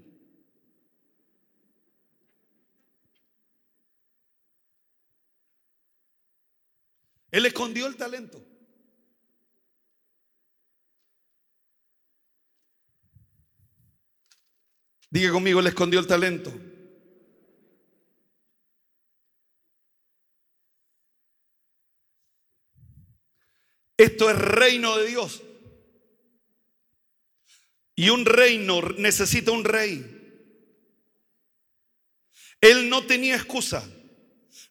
Él 7.31 7.47
escondió 7.47 7.87
el 7.87 7.97
talento. 7.97 8.45
Diga 15.13 15.31
conmigo, 15.31 15.61
él 15.61 15.67
escondió 15.67 16.01
el 16.01 16.07
talento. 16.07 16.51
Esto 23.99 24.31
es 24.31 24.39
reino 24.39 24.97
de 24.97 25.07
Dios. 25.09 25.43
Y 27.95 28.09
un 28.09 28.25
reino 28.25 28.81
necesita 28.97 29.53
un 29.53 29.65
rey. 29.65 30.03
Él 32.63 32.89
no 32.89 33.05
tenía 33.05 33.37
excusa. 33.37 33.87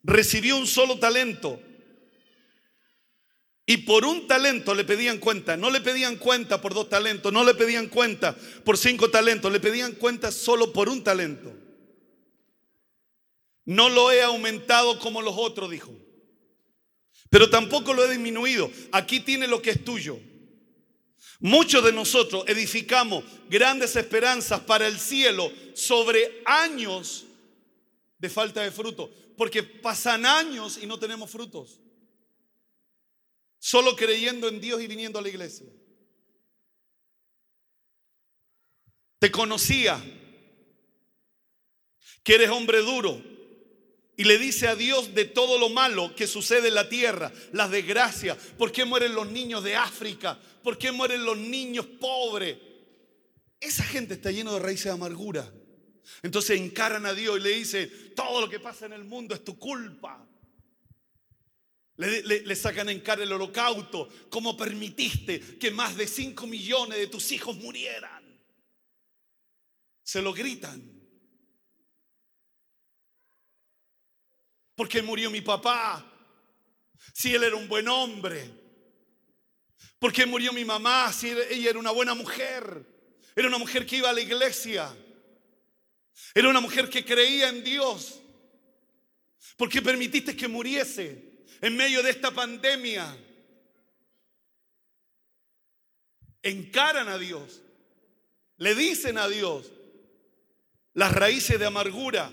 Recibió 0.01 0.57
un 0.57 0.65
solo 0.65 0.97
talento. 0.97 1.61
Y 3.71 3.77
por 3.77 4.03
un 4.03 4.27
talento 4.27 4.75
le 4.75 4.83
pedían 4.83 5.17
cuenta. 5.17 5.55
No 5.55 5.69
le 5.69 5.79
pedían 5.79 6.17
cuenta 6.17 6.59
por 6.59 6.73
dos 6.73 6.89
talentos. 6.89 7.31
No 7.31 7.45
le 7.45 7.53
pedían 7.53 7.87
cuenta 7.87 8.35
por 8.65 8.77
cinco 8.77 9.09
talentos. 9.09 9.49
Le 9.49 9.61
pedían 9.61 9.93
cuenta 9.93 10.29
solo 10.29 10.73
por 10.73 10.89
un 10.89 11.01
talento. 11.05 11.53
No 13.63 13.87
lo 13.87 14.11
he 14.11 14.23
aumentado 14.23 14.99
como 14.99 15.21
los 15.21 15.35
otros, 15.37 15.71
dijo. 15.71 15.97
Pero 17.29 17.49
tampoco 17.49 17.93
lo 17.93 18.03
he 18.03 18.11
disminuido. 18.11 18.69
Aquí 18.91 19.21
tiene 19.21 19.47
lo 19.47 19.61
que 19.61 19.69
es 19.69 19.85
tuyo. 19.85 20.19
Muchos 21.39 21.81
de 21.81 21.93
nosotros 21.93 22.43
edificamos 22.47 23.23
grandes 23.49 23.95
esperanzas 23.95 24.59
para 24.59 24.85
el 24.85 24.99
cielo 24.99 25.49
sobre 25.75 26.41
años 26.45 27.23
de 28.17 28.29
falta 28.29 28.63
de 28.63 28.71
fruto. 28.71 29.09
Porque 29.37 29.63
pasan 29.63 30.25
años 30.25 30.77
y 30.83 30.85
no 30.85 30.99
tenemos 30.99 31.31
frutos. 31.31 31.79
Solo 33.63 33.95
creyendo 33.95 34.47
en 34.47 34.59
Dios 34.59 34.81
y 34.81 34.87
viniendo 34.87 35.19
a 35.19 35.21
la 35.21 35.29
iglesia. 35.29 35.67
Te 39.19 39.29
conocía 39.29 40.03
que 42.23 42.33
eres 42.33 42.49
hombre 42.49 42.79
duro, 42.79 43.21
y 44.17 44.23
le 44.23 44.39
dice 44.39 44.67
a 44.67 44.75
Dios 44.75 45.13
de 45.13 45.25
todo 45.25 45.59
lo 45.59 45.69
malo 45.69 46.15
que 46.15 46.25
sucede 46.25 46.69
en 46.69 46.73
la 46.73 46.89
tierra, 46.89 47.31
las 47.53 47.69
desgracias, 47.69 48.35
por 48.57 48.71
qué 48.71 48.83
mueren 48.83 49.13
los 49.13 49.29
niños 49.29 49.63
de 49.63 49.75
África, 49.75 50.39
por 50.63 50.79
qué 50.79 50.91
mueren 50.91 51.23
los 51.23 51.37
niños 51.37 51.85
pobres. 51.85 52.57
Esa 53.59 53.83
gente 53.83 54.15
está 54.15 54.31
llena 54.31 54.53
de 54.53 54.59
raíces 54.59 54.85
de 54.85 54.91
amargura. 54.91 55.47
Entonces 56.23 56.59
encaran 56.59 57.05
a 57.05 57.13
Dios 57.13 57.37
y 57.37 57.43
le 57.43 57.49
dicen, 57.49 58.13
todo 58.15 58.41
lo 58.41 58.49
que 58.49 58.59
pasa 58.59 58.87
en 58.87 58.93
el 58.93 59.03
mundo 59.03 59.35
es 59.35 59.43
tu 59.43 59.59
culpa. 59.59 60.27
Le, 62.01 62.55
sacan 62.55 62.89
en 62.89 62.99
cara 63.01 63.21
el 63.21 63.31
holocausto. 63.31 64.09
¿Cómo 64.29 64.57
permitiste 64.57 65.39
que 65.59 65.69
más 65.69 65.95
de 65.95 66.07
5 66.07 66.47
millones 66.47 66.97
de 66.97 67.05
tus 67.05 67.31
hijos 67.31 67.55
murieran? 67.57 68.23
Se 70.01 70.19
lo 70.19 70.33
gritan. 70.33 70.81
¿Por 74.73 74.89
qué 74.89 75.03
murió 75.03 75.29
mi 75.29 75.41
papá? 75.41 76.03
Si 77.13 77.35
él 77.35 77.43
era 77.43 77.55
un 77.55 77.67
buen 77.67 77.87
hombre. 77.87 78.49
¿Por 79.99 80.11
qué 80.11 80.25
murió 80.25 80.51
mi 80.53 80.65
mamá? 80.65 81.13
Si 81.13 81.29
ella 81.29 81.69
era 81.69 81.77
una 81.77 81.91
buena 81.91 82.15
mujer. 82.15 82.83
Era 83.35 83.47
una 83.47 83.59
mujer 83.59 83.85
que 83.85 83.97
iba 83.97 84.09
a 84.09 84.13
la 84.13 84.21
iglesia. 84.21 84.91
Era 86.33 86.49
una 86.49 86.61
mujer 86.61 86.89
que 86.89 87.05
creía 87.05 87.49
en 87.49 87.63
Dios. 87.63 88.19
¿Por 89.55 89.69
qué 89.69 89.83
permitiste 89.83 90.35
que 90.35 90.47
muriese 90.47 91.30
en 91.61 91.77
medio 91.77 92.03
de 92.03 92.09
esta 92.09 92.31
pandemia? 92.31 93.17
Encaran 96.43 97.07
a 97.07 97.17
Dios. 97.17 97.61
Le 98.57 98.75
dicen 98.75 99.17
a 99.17 99.27
Dios 99.27 99.71
las 100.93 101.13
raíces 101.13 101.57
de 101.57 101.65
amargura 101.65 102.31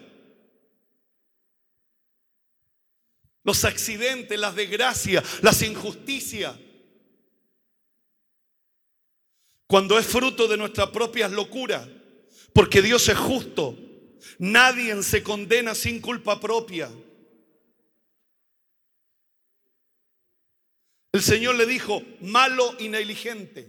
los 3.48 3.64
accidentes, 3.64 4.38
las 4.38 4.54
desgracias, 4.54 5.24
las 5.40 5.62
injusticias. 5.62 6.54
Cuando 9.66 9.98
es 9.98 10.06
fruto 10.06 10.46
de 10.46 10.58
nuestras 10.58 10.90
propias 10.90 11.32
locuras, 11.32 11.88
porque 12.52 12.82
Dios 12.82 13.08
es 13.08 13.16
justo, 13.16 13.74
nadie 14.38 15.02
se 15.02 15.22
condena 15.22 15.74
sin 15.74 16.02
culpa 16.02 16.38
propia. 16.38 16.90
El 21.12 21.22
Señor 21.22 21.54
le 21.54 21.66
dijo, 21.66 22.02
malo 22.20 22.76
y 22.78 22.88
negligente. 22.88 23.68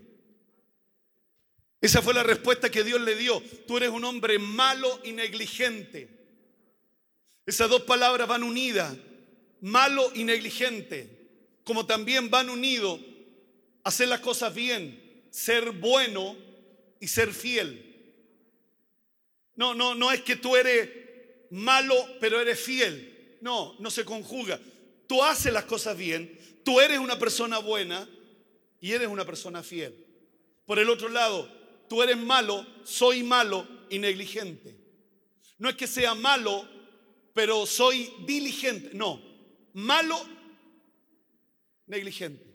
Esa 1.82 2.02
fue 2.02 2.14
la 2.14 2.24
respuesta 2.24 2.70
que 2.70 2.84
Dios 2.84 3.00
le 3.02 3.16
dio. 3.16 3.42
Tú 3.68 3.78
eres 3.78 3.90
un 3.90 4.04
hombre 4.04 4.38
malo 4.40 5.00
y 5.04 5.14
negligente. 5.14 6.10
Esas 7.46 7.70
dos 7.70 7.84
palabras 7.84 8.28
van 8.28 8.44
unidas 8.44 8.96
malo 9.62 10.12
y 10.16 10.24
negligente, 10.24 11.10
como 11.64 11.86
también 11.86 12.30
van 12.30 12.50
unidos 12.50 13.00
hacer 13.84 14.08
las 14.08 14.20
cosas 14.20 14.54
bien, 14.54 15.28
ser 15.32 15.72
bueno 15.72 16.38
y 17.00 17.08
ser 17.08 17.34
fiel. 17.34 17.86
No, 19.56 19.74
no, 19.74 19.96
no 19.96 20.12
es 20.12 20.22
que 20.22 20.36
tú 20.36 20.56
eres 20.56 20.90
malo 21.52 21.96
pero 22.20 22.40
eres 22.40 22.60
fiel. 22.60 23.38
No, 23.42 23.76
no 23.80 23.90
se 23.90 24.06
conjuga. 24.06 24.60
Tú 25.08 25.24
haces 25.24 25.52
las 25.52 25.66
cosas 25.66 25.98
bien, 25.98 26.38
tú 26.70 26.80
eres 26.80 27.00
una 27.00 27.18
persona 27.18 27.58
buena 27.58 28.08
y 28.80 28.92
eres 28.92 29.08
una 29.08 29.26
persona 29.26 29.64
fiel. 29.64 30.06
Por 30.68 30.78
el 30.78 30.88
otro 30.88 31.10
lado, 31.10 31.52
tú 31.90 32.04
eres 32.04 32.16
malo, 32.16 32.64
soy 32.84 33.24
malo 33.24 33.68
y 33.90 33.98
negligente. 33.98 34.78
No 35.58 35.68
es 35.68 35.76
que 35.76 35.88
sea 35.88 36.14
malo, 36.14 36.70
pero 37.34 37.66
soy 37.66 38.14
diligente. 38.28 38.92
No, 38.94 39.20
malo, 39.74 40.16
negligente. 41.88 42.46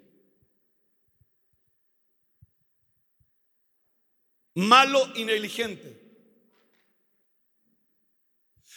Malo 4.54 5.10
y 5.16 5.24
negligente. 5.24 6.00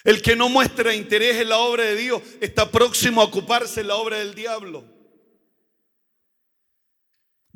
El 0.04 0.20
que 0.24 0.36
no 0.36 0.50
muestra 0.50 0.96
interés 0.96 1.36
en 1.36 1.50
la 1.50 1.60
obra 1.60 1.84
de 1.84 1.96
Dios 1.96 2.24
está 2.42 2.72
próximo 2.72 3.22
a 3.22 3.26
ocuparse 3.26 3.82
en 3.82 3.88
la 3.90 3.98
obra 3.98 4.18
del 4.18 4.34
diablo. 4.34 4.97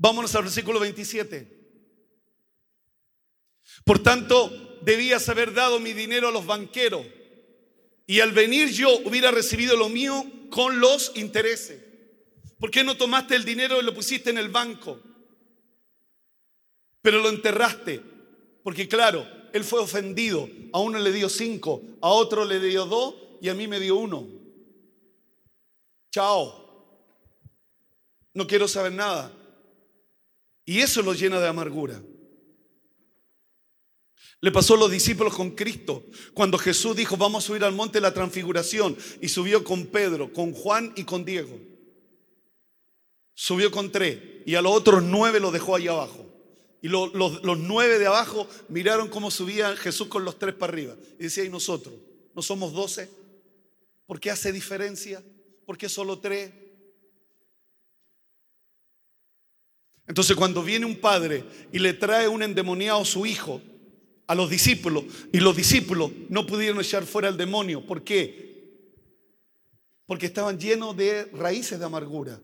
Vámonos 0.01 0.33
al 0.33 0.45
versículo 0.45 0.79
27. 0.79 1.47
Por 3.85 4.01
tanto, 4.01 4.79
debías 4.81 5.29
haber 5.29 5.53
dado 5.53 5.79
mi 5.79 5.93
dinero 5.93 6.29
a 6.29 6.31
los 6.31 6.43
banqueros 6.43 7.05
y 8.07 8.19
al 8.19 8.31
venir 8.31 8.71
yo 8.71 8.89
hubiera 9.05 9.29
recibido 9.29 9.77
lo 9.77 9.89
mío 9.89 10.25
con 10.49 10.79
los 10.79 11.11
intereses. 11.13 11.83
¿Por 12.59 12.71
qué 12.71 12.83
no 12.83 12.97
tomaste 12.97 13.35
el 13.35 13.45
dinero 13.45 13.79
y 13.79 13.83
lo 13.83 13.93
pusiste 13.93 14.31
en 14.31 14.39
el 14.39 14.49
banco? 14.49 14.99
Pero 17.03 17.19
lo 17.19 17.29
enterraste. 17.29 18.01
Porque 18.63 18.87
claro, 18.87 19.27
él 19.53 19.63
fue 19.63 19.81
ofendido. 19.81 20.49
A 20.73 20.79
uno 20.79 20.97
le 20.97 21.11
dio 21.11 21.29
cinco, 21.29 21.79
a 22.01 22.09
otro 22.09 22.43
le 22.43 22.59
dio 22.59 22.87
dos 22.87 23.13
y 23.39 23.49
a 23.49 23.53
mí 23.53 23.67
me 23.67 23.79
dio 23.79 23.97
uno. 23.97 24.27
Chao. 26.09 26.59
No 28.33 28.47
quiero 28.47 28.67
saber 28.67 28.93
nada. 28.93 29.37
Y 30.65 30.79
eso 30.79 31.01
lo 31.01 31.13
llena 31.13 31.39
de 31.39 31.47
amargura. 31.47 32.01
Le 34.41 34.51
pasó 34.51 34.73
a 34.73 34.77
los 34.77 34.91
discípulos 34.91 35.35
con 35.35 35.51
Cristo. 35.51 36.03
Cuando 36.33 36.57
Jesús 36.57 36.95
dijo, 36.95 37.15
vamos 37.15 37.43
a 37.43 37.47
subir 37.47 37.63
al 37.63 37.73
monte 37.73 37.99
de 37.99 38.01
la 38.01 38.13
transfiguración. 38.13 38.97
Y 39.21 39.29
subió 39.29 39.63
con 39.63 39.85
Pedro, 39.87 40.33
con 40.33 40.53
Juan 40.53 40.93
y 40.95 41.03
con 41.03 41.23
Diego. 41.23 41.59
Subió 43.35 43.69
con 43.69 43.91
tres. 43.91 44.19
Y 44.45 44.55
a 44.55 44.61
los 44.61 44.71
otros 44.73 45.03
nueve 45.03 45.39
los 45.39 45.53
dejó 45.53 45.75
ahí 45.75 45.87
abajo. 45.87 46.27
Y 46.81 46.87
los, 46.87 47.13
los 47.13 47.59
nueve 47.59 47.99
de 47.99 48.07
abajo 48.07 48.47
miraron 48.67 49.09
cómo 49.09 49.29
subía 49.29 49.75
Jesús 49.77 50.07
con 50.07 50.25
los 50.25 50.39
tres 50.39 50.55
para 50.55 50.73
arriba. 50.73 50.95
Y 51.19 51.23
decía, 51.23 51.43
¿y 51.43 51.49
nosotros? 51.49 51.93
¿No 52.33 52.41
somos 52.41 52.73
doce? 52.73 53.09
¿Por 54.07 54.19
qué 54.19 54.31
hace 54.31 54.51
diferencia? 54.51 55.23
¿Por 55.65 55.77
qué 55.77 55.87
solo 55.87 56.19
tres? 56.19 56.51
Entonces 60.07 60.35
cuando 60.35 60.63
viene 60.63 60.85
un 60.85 60.97
padre 60.97 61.43
y 61.71 61.79
le 61.79 61.93
trae 61.93 62.27
un 62.27 62.43
endemoniado 62.43 63.01
a 63.01 63.05
su 63.05 63.25
hijo, 63.25 63.61
a 64.27 64.35
los 64.35 64.49
discípulos, 64.49 65.05
y 65.31 65.39
los 65.39 65.55
discípulos 65.55 66.11
no 66.29 66.45
pudieron 66.45 66.79
echar 66.79 67.05
fuera 67.05 67.27
al 67.27 67.37
demonio. 67.37 67.85
¿Por 67.85 68.03
qué? 68.03 68.51
Porque 70.05 70.25
estaban 70.25 70.59
llenos 70.59 70.95
de 70.95 71.25
raíces 71.25 71.79
de 71.79 71.85
amargura. 71.85 72.41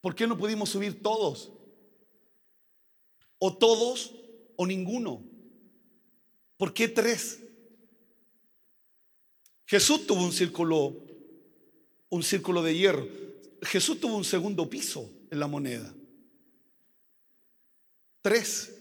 ¿Por 0.00 0.14
qué 0.14 0.26
no 0.26 0.38
pudimos 0.38 0.70
subir 0.70 1.02
todos? 1.02 1.52
O 3.38 3.56
todos 3.56 4.14
o 4.56 4.66
ninguno. 4.66 5.22
¿Por 6.56 6.72
qué 6.72 6.88
tres? 6.88 7.40
Jesús 9.66 10.06
tuvo 10.06 10.24
un 10.24 10.32
círculo, 10.32 10.96
un 12.08 12.22
círculo 12.22 12.62
de 12.62 12.76
hierro. 12.76 13.08
Jesús 13.62 14.00
tuvo 14.00 14.16
un 14.16 14.24
segundo 14.24 14.68
piso 14.68 15.10
en 15.30 15.40
la 15.40 15.46
moneda. 15.46 15.94
Tres. 18.22 18.76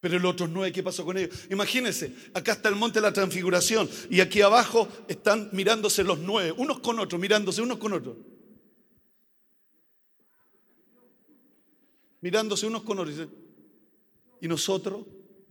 Pero 0.00 0.18
los 0.18 0.32
otros 0.34 0.50
nueve, 0.50 0.72
¿qué 0.72 0.82
pasó 0.82 1.04
con 1.04 1.18
ellos? 1.18 1.34
Imagínense, 1.50 2.14
acá 2.32 2.52
está 2.52 2.68
el 2.68 2.76
monte 2.76 3.00
de 3.00 3.02
la 3.02 3.12
transfiguración 3.12 3.88
y 4.08 4.20
aquí 4.20 4.40
abajo 4.40 4.88
están 5.08 5.48
mirándose 5.52 6.04
los 6.04 6.18
nueve, 6.18 6.52
unos 6.52 6.78
con 6.80 6.98
otros, 7.00 7.20
mirándose 7.20 7.62
unos 7.62 7.78
con 7.78 7.92
otros. 7.92 8.16
Mirándose 12.20 12.66
unos 12.66 12.82
con 12.82 12.98
otros. 12.98 13.28
¿Y 14.40 14.48
nosotros? 14.48 15.06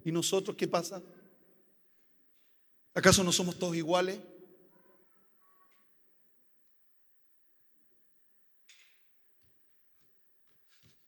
¿Y 0.05 0.12
nosotros 0.12 0.55
qué 0.55 0.67
pasa? 0.67 1.01
¿Acaso 2.93 3.23
no 3.23 3.31
somos 3.31 3.60
todos 3.60 3.75
iguales? 3.75 4.19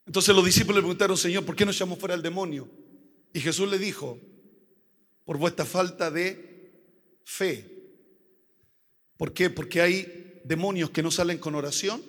Entonces 0.07 0.33
los 0.33 0.45
discípulos 0.45 0.77
le 0.77 0.81
preguntaron, 0.81 1.17
Señor, 1.17 1.45
¿por 1.45 1.55
qué 1.55 1.65
no 1.65 1.71
echamos 1.71 1.99
fuera 1.99 2.15
al 2.15 2.23
demonio? 2.23 2.69
Y 3.33 3.41
Jesús 3.41 3.69
le 3.69 3.77
dijo, 3.77 4.17
por 5.25 5.37
vuestra 5.37 5.65
falta 5.65 6.09
de 6.09 6.71
fe. 7.25 7.69
¿Por 9.17 9.33
qué? 9.33 9.49
Porque 9.49 9.81
hay 9.81 10.41
demonios 10.45 10.91
que 10.91 11.03
no 11.03 11.11
salen 11.11 11.37
con 11.37 11.53
oración 11.55 12.01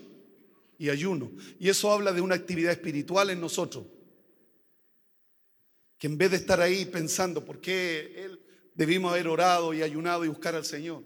y 0.79 0.91
ayuno. 0.91 1.33
Y 1.59 1.69
eso 1.69 1.91
habla 1.91 2.13
de 2.13 2.21
una 2.21 2.37
actividad 2.37 2.71
espiritual 2.71 3.31
en 3.31 3.41
nosotros. 3.41 3.85
Que 5.99 6.07
en 6.07 6.17
vez 6.17 6.31
de 6.31 6.37
estar 6.37 6.61
ahí 6.61 6.85
pensando 6.85 7.45
por 7.45 7.61
qué 7.61 8.15
él 8.25 8.41
debimos 8.75 9.11
haber 9.11 9.27
orado 9.27 9.75
y 9.75 9.83
ayunado 9.83 10.25
y 10.25 10.29
buscar 10.29 10.55
al 10.55 10.65
Señor. 10.65 11.03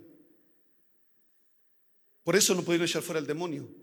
Por 2.23 2.37
eso 2.37 2.55
no 2.55 2.63
pudieron 2.63 2.87
echar 2.87 3.01
fuera 3.01 3.19
el 3.19 3.27
demonio. 3.27 3.82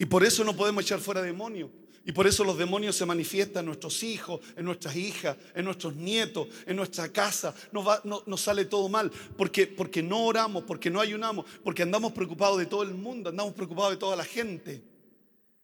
Y 0.00 0.06
por 0.06 0.24
eso 0.24 0.42
no 0.44 0.56
podemos 0.56 0.82
echar 0.82 0.98
fuera 0.98 1.20
demonios. 1.20 1.68
Y 2.06 2.12
por 2.12 2.26
eso 2.26 2.42
los 2.42 2.56
demonios 2.56 2.96
se 2.96 3.04
manifiestan 3.04 3.60
en 3.60 3.66
nuestros 3.66 4.02
hijos, 4.02 4.40
en 4.56 4.64
nuestras 4.64 4.96
hijas, 4.96 5.36
en 5.54 5.66
nuestros 5.66 5.94
nietos, 5.94 6.48
en 6.64 6.76
nuestra 6.76 7.12
casa. 7.12 7.54
Nos, 7.70 7.86
va, 7.86 8.00
nos 8.04 8.40
sale 8.40 8.64
todo 8.64 8.88
mal 8.88 9.12
porque, 9.36 9.66
porque 9.66 10.02
no 10.02 10.24
oramos, 10.24 10.64
porque 10.64 10.88
no 10.88 11.02
ayunamos, 11.02 11.44
porque 11.62 11.82
andamos 11.82 12.12
preocupados 12.12 12.58
de 12.58 12.64
todo 12.64 12.82
el 12.82 12.94
mundo, 12.94 13.28
andamos 13.28 13.52
preocupados 13.52 13.90
de 13.90 13.98
toda 13.98 14.16
la 14.16 14.24
gente. 14.24 14.82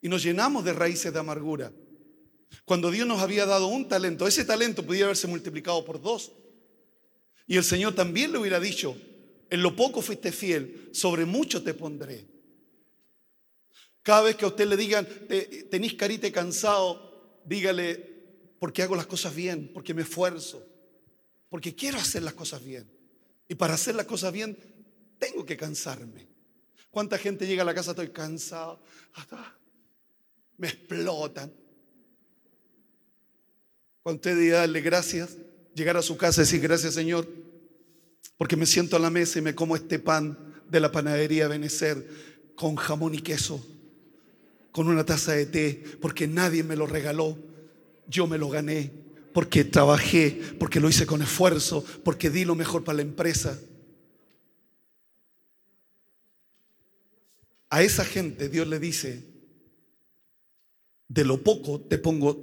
Y 0.03 0.11
nos 0.11 0.23
llenamos 0.23 0.63
de 0.67 0.75
raíces 0.75 1.15
de 1.15 1.19
amargura. 1.19 1.73
Cuando 2.67 2.91
Dios 2.91 3.09
nos 3.09 3.23
había 3.23 3.47
dado 3.47 3.69
un 3.69 3.89
talento, 3.89 4.29
ese 4.29 4.45
talento 4.45 4.85
pudiera 4.85 5.07
haberse 5.07 5.27
multiplicado 5.27 5.83
por 5.83 6.03
dos. 6.03 6.33
Y 7.47 7.57
el 7.57 7.65
Señor 7.65 7.95
también 7.95 8.33
le 8.33 8.39
hubiera 8.39 8.61
dicho, 8.61 8.99
en 9.49 9.63
lo 9.63 9.75
poco 9.75 10.03
fuiste 10.03 10.31
fiel, 10.31 10.91
sobre 10.93 11.25
mucho 11.25 11.63
te 11.63 11.73
pondré. 11.73 12.36
Cada 14.07 14.23
vez 14.23 14.37
que 14.37 14.45
a 14.45 14.49
usted 14.49 14.69
le 14.69 14.77
digan, 14.77 15.05
tenéis 15.69 15.95
carita 15.95 16.31
cansado, 16.31 17.41
dígale, 17.45 17.97
porque 18.61 18.85
hago 18.85 18.95
las 18.95 19.09
cosas 19.09 19.35
bien, 19.35 19.73
porque 19.75 19.95
me 19.95 20.03
esfuerzo, 20.03 20.65
porque 21.49 21.75
quiero 21.75 21.99
hacer 21.99 22.23
las 22.23 22.35
cosas 22.35 22.65
bien. 22.65 22.89
Y 23.49 23.57
para 23.57 23.75
hacer 23.75 23.97
las 23.97 24.07
cosas 24.07 24.33
bien, 24.33 24.57
tengo 25.19 25.45
que 25.45 25.57
cansarme. 25.57 26.29
¿Cuánta 26.89 27.19
gente 27.19 27.49
llega 27.49 27.63
a 27.63 27.65
la 27.65 27.75
casa, 27.75 27.91
estoy 27.91 28.11
cansado, 28.11 28.81
me 30.57 30.69
explotan? 30.69 31.53
Cuando 34.05 34.21
usted 34.21 34.39
diga 34.39 34.59
darle 34.59 34.83
gracias, 34.83 35.37
llegar 35.75 35.97
a 35.97 36.03
su 36.03 36.17
casa 36.17 36.43
y 36.43 36.45
decir 36.45 36.61
gracias 36.61 36.95
Señor, 36.95 37.27
porque 38.37 38.55
me 38.55 38.67
siento 38.67 38.95
a 38.95 39.01
la 39.01 39.11
mesa 39.11 39.41
y 39.41 39.43
me 39.43 39.57
como 39.57 39.75
este 39.75 39.99
pan 39.99 40.63
de 40.71 40.79
la 40.79 40.93
panadería 40.93 41.49
Benecer 41.49 42.55
con 42.55 42.77
jamón 42.77 43.13
y 43.13 43.19
queso 43.19 43.73
con 44.77 44.89
una 44.89 45.07
taza 45.07 45.33
de 45.33 45.47
té, 45.47 45.83
porque 46.03 46.29
nadie 46.29 46.63
me 46.63 46.77
lo 46.77 46.87
regaló, 46.87 47.39
yo 48.07 48.27
me 48.27 48.37
lo 48.37 48.51
gané, 48.51 48.93
porque 49.33 49.65
trabajé, 49.65 50.39
porque 50.59 50.81
lo 50.81 50.91
hice 50.91 51.07
con 51.07 51.23
esfuerzo, 51.23 51.83
porque 52.05 52.29
di 52.29 52.45
lo 52.45 52.55
mejor 52.55 52.85
para 52.85 52.97
la 52.97 53.03
empresa. 53.03 53.59
A 57.71 57.83
esa 57.83 58.05
gente 58.05 58.51
Dios 58.51 58.67
le 58.67 58.79
dice, 58.79 59.25
de 61.09 61.25
lo 61.25 61.43
poco 61.43 61.81
te 61.81 61.97
pongo 61.97 62.39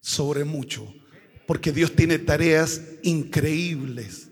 sobre 0.00 0.42
mucho, 0.42 0.92
porque 1.46 1.70
Dios 1.70 1.94
tiene 1.94 2.18
tareas 2.18 2.82
increíbles. 3.04 4.31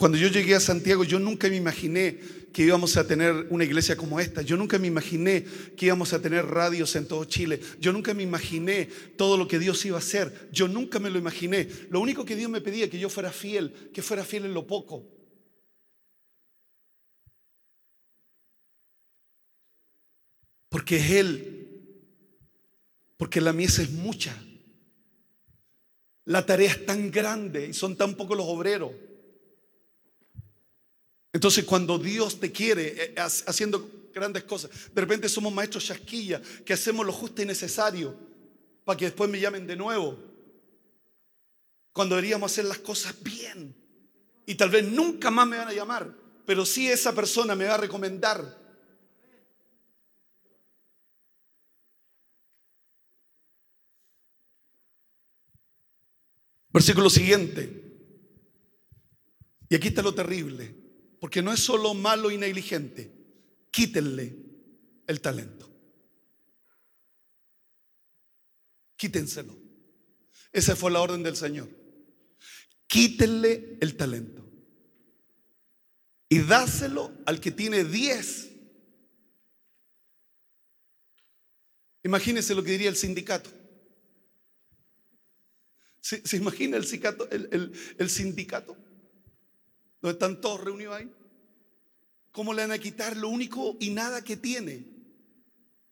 Cuando 0.00 0.16
yo 0.16 0.28
llegué 0.28 0.54
a 0.54 0.60
Santiago, 0.60 1.04
yo 1.04 1.18
nunca 1.18 1.46
me 1.50 1.56
imaginé 1.56 2.18
que 2.54 2.62
íbamos 2.62 2.96
a 2.96 3.06
tener 3.06 3.48
una 3.50 3.64
iglesia 3.64 3.98
como 3.98 4.18
esta. 4.18 4.40
Yo 4.40 4.56
nunca 4.56 4.78
me 4.78 4.86
imaginé 4.86 5.44
que 5.76 5.84
íbamos 5.84 6.14
a 6.14 6.22
tener 6.22 6.46
radios 6.46 6.96
en 6.96 7.06
todo 7.06 7.26
Chile. 7.26 7.60
Yo 7.78 7.92
nunca 7.92 8.14
me 8.14 8.22
imaginé 8.22 8.86
todo 9.18 9.36
lo 9.36 9.46
que 9.46 9.58
Dios 9.58 9.84
iba 9.84 9.96
a 9.96 9.98
hacer. 9.98 10.48
Yo 10.52 10.68
nunca 10.68 10.98
me 11.00 11.10
lo 11.10 11.18
imaginé. 11.18 11.68
Lo 11.90 12.00
único 12.00 12.24
que 12.24 12.34
Dios 12.34 12.50
me 12.50 12.62
pedía 12.62 12.88
que 12.88 12.98
yo 12.98 13.10
fuera 13.10 13.30
fiel, 13.30 13.90
que 13.92 14.00
fuera 14.00 14.24
fiel 14.24 14.46
en 14.46 14.54
lo 14.54 14.66
poco. 14.66 15.04
Porque 20.70 20.96
es 20.96 21.10
Él. 21.10 21.68
Porque 23.18 23.42
la 23.42 23.52
mies 23.52 23.78
es 23.80 23.90
mucha. 23.90 24.34
La 26.24 26.46
tarea 26.46 26.70
es 26.70 26.86
tan 26.86 27.10
grande 27.10 27.66
y 27.66 27.74
son 27.74 27.96
tan 27.96 28.14
pocos 28.14 28.34
los 28.34 28.46
obreros. 28.46 28.92
Entonces 31.32 31.64
cuando 31.64 31.98
Dios 31.98 32.40
te 32.40 32.50
quiere 32.50 32.94
eh, 32.96 33.14
haciendo 33.16 34.08
grandes 34.12 34.44
cosas, 34.44 34.70
de 34.92 35.00
repente 35.00 35.28
somos 35.28 35.52
maestros 35.52 35.84
chasquilla, 35.84 36.42
que 36.64 36.72
hacemos 36.72 37.06
lo 37.06 37.12
justo 37.12 37.42
y 37.42 37.46
necesario 37.46 38.14
para 38.84 38.96
que 38.96 39.04
después 39.06 39.30
me 39.30 39.38
llamen 39.38 39.66
de 39.66 39.76
nuevo. 39.76 40.18
Cuando 41.92 42.16
deberíamos 42.16 42.50
hacer 42.50 42.64
las 42.64 42.78
cosas 42.78 43.14
bien. 43.22 43.74
Y 44.46 44.54
tal 44.56 44.70
vez 44.70 44.84
nunca 44.84 45.30
más 45.30 45.46
me 45.46 45.58
van 45.58 45.68
a 45.68 45.72
llamar, 45.72 46.12
pero 46.44 46.66
sí 46.66 46.88
esa 46.88 47.14
persona 47.14 47.54
me 47.54 47.66
va 47.66 47.74
a 47.74 47.78
recomendar. 47.78 48.58
Versículo 56.72 57.10
siguiente. 57.10 57.84
Y 59.68 59.74
aquí 59.76 59.88
está 59.88 60.02
lo 60.02 60.12
terrible 60.12 60.79
porque 61.20 61.42
no 61.42 61.52
es 61.52 61.60
solo 61.60 61.92
malo 61.92 62.30
y 62.30 62.38
negligente, 62.38 63.12
quítenle 63.70 64.34
el 65.06 65.20
talento. 65.20 65.70
Quítenselo. 68.96 69.56
Esa 70.50 70.74
fue 70.74 70.90
la 70.90 71.00
orden 71.00 71.22
del 71.22 71.36
Señor. 71.36 71.68
Quítenle 72.86 73.78
el 73.80 73.96
talento. 73.96 74.46
Y 76.28 76.40
dáselo 76.40 77.12
al 77.26 77.40
que 77.40 77.50
tiene 77.50 77.84
diez. 77.84 78.50
Imagínense 82.02 82.54
lo 82.54 82.64
que 82.64 82.72
diría 82.72 82.88
el 82.88 82.96
sindicato. 82.96 83.50
¿Se, 86.00 86.36
imagina 86.36 86.78
el, 86.78 86.86
sindicato, 86.86 87.28
el 87.30 88.10
sindicato? 88.10 88.76
Donde 90.00 90.12
están 90.12 90.40
todos 90.40 90.60
reunidos 90.60 90.96
ahí. 90.96 91.10
¿Cómo 92.32 92.54
le 92.54 92.62
van 92.62 92.72
a 92.72 92.78
quitar 92.78 93.16
lo 93.16 93.28
único 93.28 93.76
y 93.80 93.90
nada 93.90 94.22
que 94.22 94.36
tiene? 94.36 94.86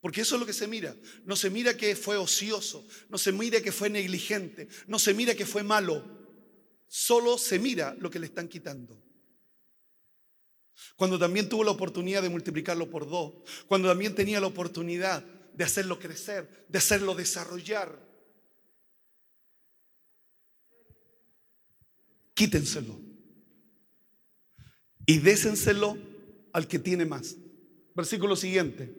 Porque 0.01 0.21
eso 0.21 0.37
es 0.37 0.41
lo 0.41 0.47
que 0.47 0.53
se 0.53 0.69
mira. 0.69 0.95
No 1.25 1.35
se 1.35 1.51
mira 1.51 1.77
que 1.77 1.97
fue 1.97 2.17
ocioso, 2.17 2.87
no 3.09 3.19
se 3.19 3.33
mira 3.33 3.61
que 3.61 3.73
fue 3.73 3.91
negligente, 3.91 4.69
no 4.87 4.99
se 4.99 5.15
mira 5.15 5.35
que 5.35 5.47
fue 5.47 5.63
malo. 5.63 6.05
Solo 6.87 7.37
se 7.37 7.59
mira 7.59 7.95
lo 7.99 8.11
que 8.11 8.19
le 8.19 8.27
están 8.27 8.49
quitando. 8.49 9.03
Cuando 10.97 11.19
también 11.19 11.49
tuvo 11.49 11.65
la 11.65 11.73
oportunidad 11.73 12.23
de 12.23 12.29
multiplicarlo 12.29 12.89
por 12.89 13.09
dos. 13.09 13.35
Cuando 13.67 13.89
también 13.89 14.15
tenía 14.15 14.41
la 14.41 14.47
oportunidad 14.47 15.25
de 15.53 15.65
hacerlo 15.65 15.99
crecer, 15.99 16.67
de 16.69 16.79
hacerlo 16.79 17.15
desarrollar. 17.15 18.07
Quítenselo. 22.35 23.08
Y 25.09 25.21
désenselo 25.21 25.97
al 26.53 26.69
que 26.69 26.79
tiene 26.79 27.07
más. 27.07 27.37
Versículo 27.95 28.37
siguiente. 28.37 28.95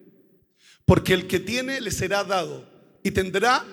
Porque 0.83 1.13
el 1.13 1.27
que 1.27 1.39
tiene 1.39 1.79
le 1.79 1.91
será 1.91 2.23
dado 2.23 2.67
y 3.03 3.11
tendrá 3.11 3.63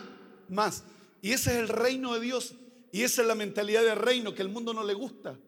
más. 0.50 0.84
Y 1.22 1.32
ese 1.32 1.52
es 1.52 1.56
el 1.56 1.68
reino 1.68 2.12
de 2.12 2.20
Dios. 2.20 2.54
Y 2.92 3.04
esa 3.04 3.22
es 3.22 3.28
la 3.28 3.34
mentalidad 3.34 3.82
del 3.84 3.96
reino 3.96 4.34
que 4.34 4.42
el 4.42 4.50
mundo 4.50 4.74
no 4.74 4.84
le 4.84 4.92
gusta. 4.92 5.38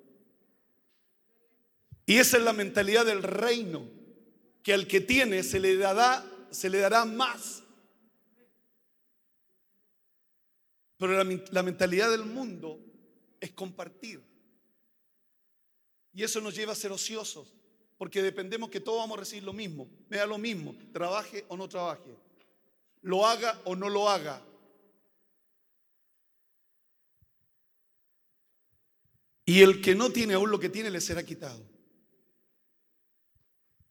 Y 2.07 2.17
esa 2.17 2.39
es 2.39 2.43
la 2.43 2.55
mentalidad 2.55 3.05
del 3.05 3.23
reino, 3.23 3.87
que 4.63 4.73
al 4.73 4.87
que 4.87 5.03
tiene 5.03 5.43
se 5.43 5.61
le 5.61 5.77
dará, 5.77 6.25
se 6.51 6.71
le 6.71 6.79
dará 6.79 7.05
más. 7.05 7.63
Pero 10.97 11.23
la, 11.23 11.39
la 11.51 11.63
mentalidad 11.63 12.11
del 12.11 12.25
mundo 12.25 12.81
es 13.43 13.51
compartir. 13.51 14.28
Y 16.19 16.25
eso 16.25 16.41
nos 16.41 16.57
lleva 16.57 16.73
a 16.73 16.75
ser 16.75 16.91
ociosos, 16.91 17.55
porque 17.97 18.21
dependemos 18.21 18.71
que 18.71 18.81
todos 18.81 18.99
vamos 18.99 19.17
a 19.17 19.21
recibir 19.21 19.45
lo 19.45 19.53
mismo. 19.53 19.89
Me 20.09 20.17
da 20.17 20.27
lo 20.27 20.37
mismo, 20.37 20.75
trabaje 20.93 21.45
o 21.47 21.57
no 21.57 21.69
trabaje, 21.69 22.13
lo 23.03 23.25
haga 23.25 23.61
o 23.67 23.77
no 23.77 23.89
lo 23.89 24.09
haga. 24.09 24.43
Y 29.45 29.63
el 29.63 29.81
que 29.81 29.95
no 29.95 30.11
tiene 30.11 30.35
aún 30.35 30.51
lo 30.51 30.59
que 30.59 30.69
tiene 30.69 30.91
le 30.91 31.01
será 31.01 31.23
quitado. 31.23 31.65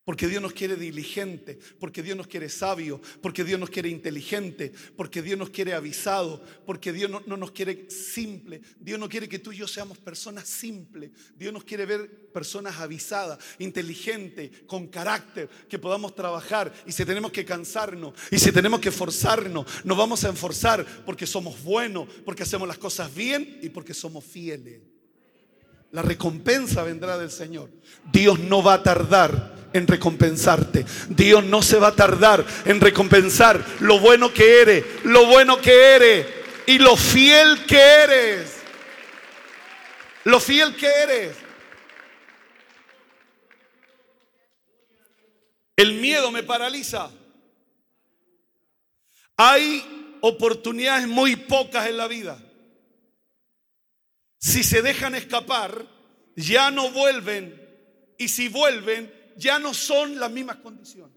Porque 0.07 0.29
Dios 0.29 0.41
nos 0.41 0.53
quiere 0.53 0.77
diligente, 0.77 1.59
porque 1.81 2.01
Dios 2.01 2.15
nos 2.15 2.27
quiere 2.27 2.47
sabio, 2.47 3.01
porque 3.21 3.43
Dios 3.43 3.59
nos 3.59 3.69
quiere 3.69 3.89
inteligente, 3.89 4.71
porque 4.95 5.21
Dios 5.21 5.37
nos 5.37 5.49
quiere 5.49 5.73
avisado, 5.73 6.41
porque 6.65 6.93
Dios 6.93 7.11
no, 7.11 7.35
nos 7.35 7.51
quiere 7.51 7.89
simple. 7.89 8.61
Dios 8.79 8.97
no 8.97 9.09
quiere 9.09 9.27
que 9.27 9.39
tú 9.39 9.51
y 9.51 9.57
yo 9.57 9.67
seamos 9.67 9.97
personas 9.97 10.47
simples. 10.47 11.11
Dios 11.35 11.51
nos 11.51 11.65
quiere 11.65 11.85
ver 11.85 12.31
personas 12.31 12.79
avisadas, 12.79 13.37
inteligentes, 13.59 14.49
con 14.65 14.87
carácter, 14.87 15.49
que 15.67 15.77
podamos 15.77 16.15
trabajar. 16.15 16.71
Y 16.85 16.93
si 16.93 17.03
tenemos 17.03 17.33
que 17.33 17.43
cansarnos, 17.43 18.13
y 18.31 18.39
si 18.39 18.53
tenemos 18.53 18.79
que 18.79 18.87
esforzarnos, 18.87 19.65
nos 19.83 19.97
vamos 19.97 20.23
a 20.23 20.29
esforzar 20.29 20.85
porque 21.05 21.27
somos 21.27 21.61
buenos, 21.61 22.07
porque 22.23 22.43
hacemos 22.43 22.65
las 22.65 22.77
cosas 22.77 23.13
bien 23.13 23.59
y 23.61 23.67
porque 23.67 23.93
somos 23.93 24.23
fieles. 24.23 24.79
La 25.91 26.01
recompensa 26.01 26.81
vendrá 26.83 27.17
del 27.17 27.29
Señor. 27.29 27.69
Dios 28.09 28.39
no 28.39 28.63
va 28.63 28.75
a 28.75 28.83
tardar 28.83 29.56
en 29.73 29.87
recompensarte. 29.87 30.85
Dios 31.09 31.43
no 31.43 31.61
se 31.61 31.77
va 31.77 31.87
a 31.89 31.95
tardar 31.95 32.45
en 32.65 32.81
recompensar 32.81 33.63
lo 33.79 33.99
bueno 33.99 34.33
que 34.33 34.61
eres, 34.61 34.85
lo 35.03 35.25
bueno 35.25 35.59
que 35.61 35.95
eres 35.95 36.27
y 36.65 36.79
lo 36.79 36.95
fiel 36.95 37.65
que 37.65 37.79
eres. 37.79 38.53
Lo 40.25 40.39
fiel 40.39 40.75
que 40.75 40.87
eres. 40.87 41.37
El 45.77 45.93
miedo 45.93 46.31
me 46.31 46.43
paraliza. 46.43 47.09
Hay 49.37 50.17
oportunidades 50.21 51.07
muy 51.07 51.35
pocas 51.35 51.87
en 51.87 51.97
la 51.97 52.07
vida. 52.07 52.37
Si 54.39 54.63
se 54.63 54.81
dejan 54.81 55.15
escapar, 55.15 55.85
ya 56.35 56.71
no 56.71 56.91
vuelven. 56.91 57.63
Y 58.17 58.29
si 58.29 58.47
vuelven, 58.47 59.13
ya 59.37 59.59
no 59.59 59.73
son 59.73 60.19
las 60.19 60.31
mismas 60.31 60.57
condiciones. 60.57 61.15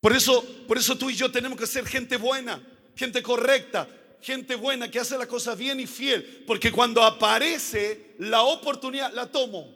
Por 0.00 0.12
eso, 0.12 0.44
por 0.66 0.78
eso 0.78 0.98
tú 0.98 1.10
y 1.10 1.14
yo 1.14 1.30
tenemos 1.30 1.58
que 1.58 1.66
ser 1.66 1.86
gente 1.86 2.16
buena, 2.16 2.60
gente 2.96 3.22
correcta, 3.22 3.88
gente 4.20 4.56
buena 4.56 4.90
que 4.90 4.98
hace 4.98 5.16
las 5.16 5.28
cosas 5.28 5.56
bien 5.56 5.78
y 5.78 5.86
fiel. 5.86 6.44
Porque 6.44 6.72
cuando 6.72 7.02
aparece 7.02 8.14
la 8.18 8.42
oportunidad, 8.42 9.12
la 9.12 9.30
tomo. 9.30 9.72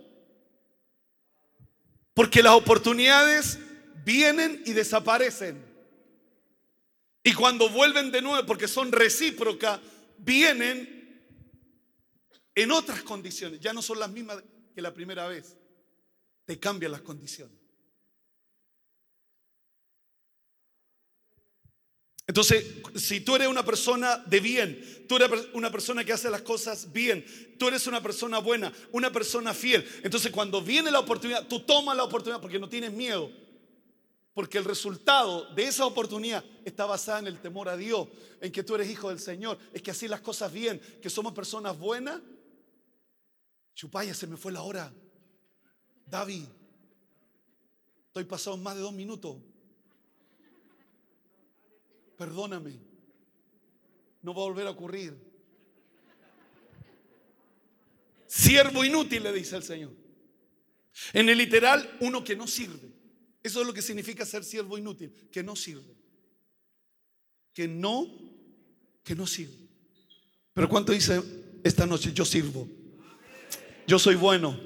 Porque 2.12 2.42
las 2.42 2.54
oportunidades 2.54 3.58
vienen 4.04 4.62
y 4.66 4.72
desaparecen. 4.72 5.64
Y 7.22 7.32
cuando 7.32 7.68
vuelven 7.68 8.10
de 8.10 8.22
nuevo, 8.22 8.44
porque 8.46 8.66
son 8.66 8.90
recíprocas, 8.90 9.80
vienen 10.18 11.24
en 12.54 12.70
otras 12.72 13.02
condiciones. 13.02 13.60
Ya 13.60 13.72
no 13.72 13.82
son 13.82 14.00
las 14.00 14.10
mismas 14.10 14.42
que 14.76 14.82
la 14.82 14.92
primera 14.92 15.26
vez. 15.26 15.56
Te 16.44 16.60
cambian 16.60 16.92
las 16.92 17.00
condiciones. 17.00 17.56
Entonces, 22.26 22.62
si 22.96 23.20
tú 23.20 23.36
eres 23.36 23.48
una 23.48 23.64
persona 23.64 24.18
de 24.26 24.38
bien, 24.38 25.06
tú 25.08 25.16
eres 25.16 25.30
una 25.54 25.70
persona 25.70 26.04
que 26.04 26.12
hace 26.12 26.28
las 26.28 26.42
cosas 26.42 26.92
bien, 26.92 27.24
tú 27.58 27.68
eres 27.68 27.86
una 27.86 28.02
persona 28.02 28.38
buena, 28.38 28.70
una 28.92 29.10
persona 29.10 29.54
fiel, 29.54 29.88
entonces 30.02 30.32
cuando 30.32 30.60
viene 30.60 30.90
la 30.90 30.98
oportunidad, 30.98 31.46
tú 31.46 31.60
tomas 31.60 31.96
la 31.96 32.02
oportunidad 32.02 32.40
porque 32.40 32.58
no 32.58 32.68
tienes 32.68 32.92
miedo, 32.92 33.30
porque 34.34 34.58
el 34.58 34.64
resultado 34.64 35.54
de 35.54 35.68
esa 35.68 35.86
oportunidad 35.86 36.44
está 36.64 36.84
basada 36.84 37.20
en 37.20 37.28
el 37.28 37.40
temor 37.40 37.68
a 37.68 37.76
Dios, 37.76 38.08
en 38.40 38.50
que 38.50 38.64
tú 38.64 38.74
eres 38.74 38.90
hijo 38.90 39.08
del 39.08 39.20
Señor, 39.20 39.56
es 39.72 39.80
que 39.80 39.92
así 39.92 40.08
las 40.08 40.20
cosas 40.20 40.52
bien, 40.52 40.80
que 41.00 41.08
somos 41.08 41.32
personas 41.32 41.78
buenas. 41.78 42.20
Chupaya, 43.76 44.14
se 44.14 44.26
me 44.26 44.38
fue 44.38 44.52
la 44.52 44.62
hora. 44.62 44.92
David, 46.06 46.44
estoy 48.06 48.24
pasado 48.24 48.56
más 48.56 48.74
de 48.74 48.80
dos 48.80 48.94
minutos. 48.94 49.36
Perdóname, 52.16 52.80
no 54.22 54.34
va 54.34 54.42
a 54.42 54.46
volver 54.46 54.66
a 54.66 54.70
ocurrir. 54.70 55.14
Siervo 58.26 58.82
inútil, 58.82 59.22
le 59.22 59.32
dice 59.34 59.56
el 59.56 59.62
Señor. 59.62 59.92
En 61.12 61.28
el 61.28 61.36
literal, 61.36 61.98
uno 62.00 62.24
que 62.24 62.34
no 62.34 62.46
sirve. 62.46 62.90
Eso 63.42 63.60
es 63.60 63.66
lo 63.66 63.74
que 63.74 63.82
significa 63.82 64.24
ser 64.24 64.42
siervo 64.42 64.78
inútil, 64.78 65.12
que 65.30 65.42
no 65.42 65.54
sirve. 65.54 65.94
Que 67.52 67.68
no, 67.68 68.08
que 69.04 69.14
no 69.14 69.26
sirve. 69.26 69.68
Pero 70.54 70.66
¿cuánto 70.66 70.92
dice 70.92 71.22
esta 71.62 71.84
noche? 71.84 72.14
Yo 72.14 72.24
sirvo. 72.24 72.85
Yo 73.86 73.98
soy 73.98 74.16
bueno. 74.16 74.58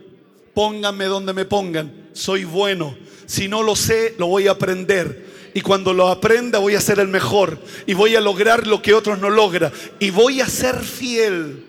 Pónganme 0.54 1.04
donde 1.06 1.33
me 1.33 1.44
pongan. 1.44 2.11
Soy 2.12 2.44
bueno. 2.44 2.96
Si 3.26 3.48
no 3.48 3.62
lo 3.62 3.76
sé, 3.76 4.14
lo 4.18 4.26
voy 4.26 4.48
a 4.48 4.52
aprender. 4.52 5.30
Y 5.54 5.61
cuando 5.61 5.92
lo 5.92 6.09
aprenda 6.09 6.59
voy 6.59 6.74
a 6.74 6.80
ser 6.80 6.98
el 7.00 7.09
mejor. 7.09 7.59
Y 7.87 7.94
voy 7.94 8.16
a 8.16 8.20
lograr 8.20 8.66
lo 8.66 8.83
que 8.83 8.94
otros 8.94 9.18
no 9.18 9.30
logran. 9.30 9.72
Y 9.98 10.11
voy 10.11 10.40
a 10.40 10.46
ser 10.46 10.80
fiel. 10.80 11.66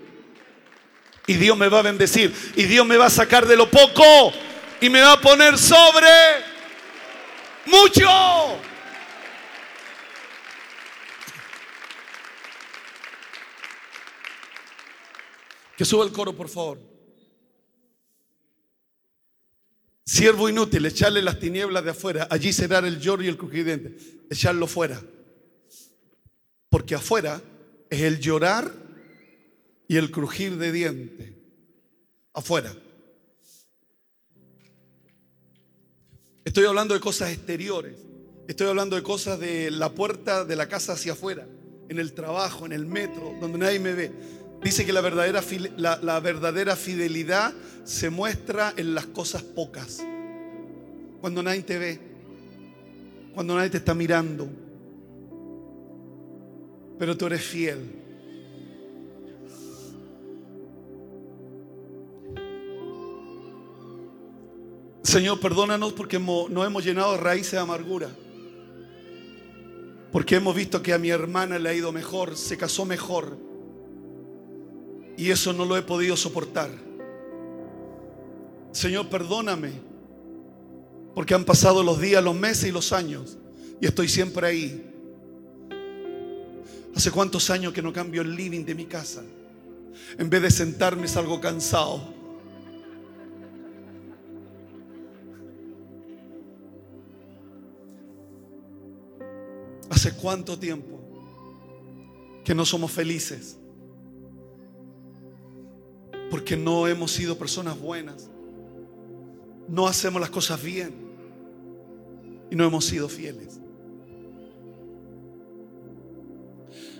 Y 1.27 1.33
Dios 1.35 1.57
me 1.57 1.69
va 1.69 1.79
a 1.79 1.83
bendecir. 1.83 2.33
Y 2.55 2.63
Dios 2.63 2.85
me 2.85 2.97
va 2.97 3.07
a 3.07 3.09
sacar 3.09 3.45
de 3.45 3.55
lo 3.55 3.69
poco. 3.69 4.33
Y 4.79 4.89
me 4.89 5.01
va 5.01 5.13
a 5.13 5.21
poner 5.21 5.57
sobre 5.57 6.07
mucho. 7.65 8.07
Que 15.77 15.85
suba 15.85 16.05
el 16.05 16.11
coro, 16.11 16.33
por 16.33 16.49
favor. 16.49 16.90
Siervo 20.05 20.49
inútil, 20.49 20.85
echarle 20.85 21.21
las 21.21 21.39
tinieblas 21.39 21.83
de 21.83 21.91
afuera. 21.91 22.27
Allí 22.29 22.51
será 22.53 22.79
el 22.79 22.99
lloro 22.99 23.23
y 23.23 23.27
el 23.27 23.37
crujidente. 23.37 23.97
Echarlo 24.29 24.67
fuera. 24.67 25.01
Porque 26.69 26.95
afuera 26.95 27.41
es 27.89 28.01
el 28.01 28.19
llorar 28.19 28.71
y 29.87 29.97
el 29.97 30.11
crujir 30.11 30.57
de 30.57 30.71
diente. 30.71 31.37
Afuera. 32.33 32.73
Estoy 36.43 36.65
hablando 36.65 36.93
de 36.93 36.99
cosas 36.99 37.31
exteriores. 37.31 37.95
Estoy 38.47 38.67
hablando 38.67 38.95
de 38.95 39.03
cosas 39.03 39.39
de 39.39 39.69
la 39.71 39.93
puerta 39.93 40.43
de 40.43 40.55
la 40.55 40.67
casa 40.67 40.93
hacia 40.93 41.13
afuera, 41.13 41.47
en 41.87 41.99
el 41.99 42.13
trabajo, 42.13 42.65
en 42.65 42.73
el 42.73 42.85
metro, 42.85 43.33
donde 43.39 43.59
nadie 43.59 43.79
me 43.79 43.93
ve. 43.93 44.11
Dice 44.63 44.85
que 44.85 44.93
la 44.93 45.01
verdadera, 45.01 45.41
la, 45.77 46.19
verdadera 46.19 46.75
fidelidad 46.75 47.51
se 47.83 48.11
muestra 48.11 48.73
en 48.77 48.93
las 48.93 49.07
cosas 49.07 49.41
pocas. 49.41 50.03
Cuando 51.19 51.41
nadie 51.41 51.63
te 51.63 51.79
ve, 51.79 51.99
cuando 53.33 53.55
nadie 53.55 53.71
te 53.71 53.77
está 53.77 53.95
mirando. 53.95 54.47
Pero 56.99 57.17
tú 57.17 57.25
eres 57.25 57.41
fiel. 57.41 57.79
Señor, 65.01 65.39
perdónanos 65.39 65.93
porque 65.93 66.19
no 66.19 66.63
hemos 66.63 66.85
llenado 66.85 67.17
raíces 67.17 67.53
de 67.53 67.59
amargura. 67.59 68.09
Porque 70.11 70.35
hemos 70.35 70.55
visto 70.55 70.83
que 70.83 70.93
a 70.93 70.99
mi 70.99 71.09
hermana 71.09 71.57
le 71.57 71.69
ha 71.69 71.73
ido 71.73 71.91
mejor, 71.91 72.37
se 72.37 72.57
casó 72.57 72.85
mejor. 72.85 73.50
Y 75.17 75.29
eso 75.29 75.53
no 75.53 75.65
lo 75.65 75.77
he 75.77 75.81
podido 75.81 76.15
soportar. 76.17 76.69
Señor, 78.71 79.09
perdóname, 79.09 79.73
porque 81.13 81.33
han 81.33 81.43
pasado 81.43 81.83
los 81.83 81.99
días, 81.99 82.23
los 82.23 82.35
meses 82.35 82.69
y 82.69 82.71
los 82.71 82.93
años, 82.93 83.37
y 83.79 83.85
estoy 83.85 84.07
siempre 84.07 84.47
ahí. 84.47 84.87
¿Hace 86.95 87.11
cuántos 87.11 87.49
años 87.49 87.73
que 87.73 87.81
no 87.81 87.91
cambio 87.91 88.21
el 88.21 88.35
living 88.35 88.63
de 88.63 88.75
mi 88.75 88.85
casa? 88.85 89.23
En 90.17 90.29
vez 90.29 90.41
de 90.41 90.51
sentarme 90.51 91.07
salgo 91.07 91.39
cansado. 91.39 92.01
¿Hace 99.89 100.13
cuánto 100.13 100.57
tiempo 100.57 100.99
que 102.43 102.55
no 102.55 102.65
somos 102.65 102.91
felices? 102.91 103.57
Porque 106.31 106.55
no 106.55 106.87
hemos 106.87 107.11
sido 107.11 107.37
personas 107.37 107.79
buenas. 107.79 108.29
No 109.67 109.85
hacemos 109.85 110.21
las 110.21 110.29
cosas 110.29 110.63
bien. 110.63 110.93
Y 112.49 112.55
no 112.55 112.63
hemos 112.63 112.85
sido 112.85 113.09
fieles. 113.09 113.59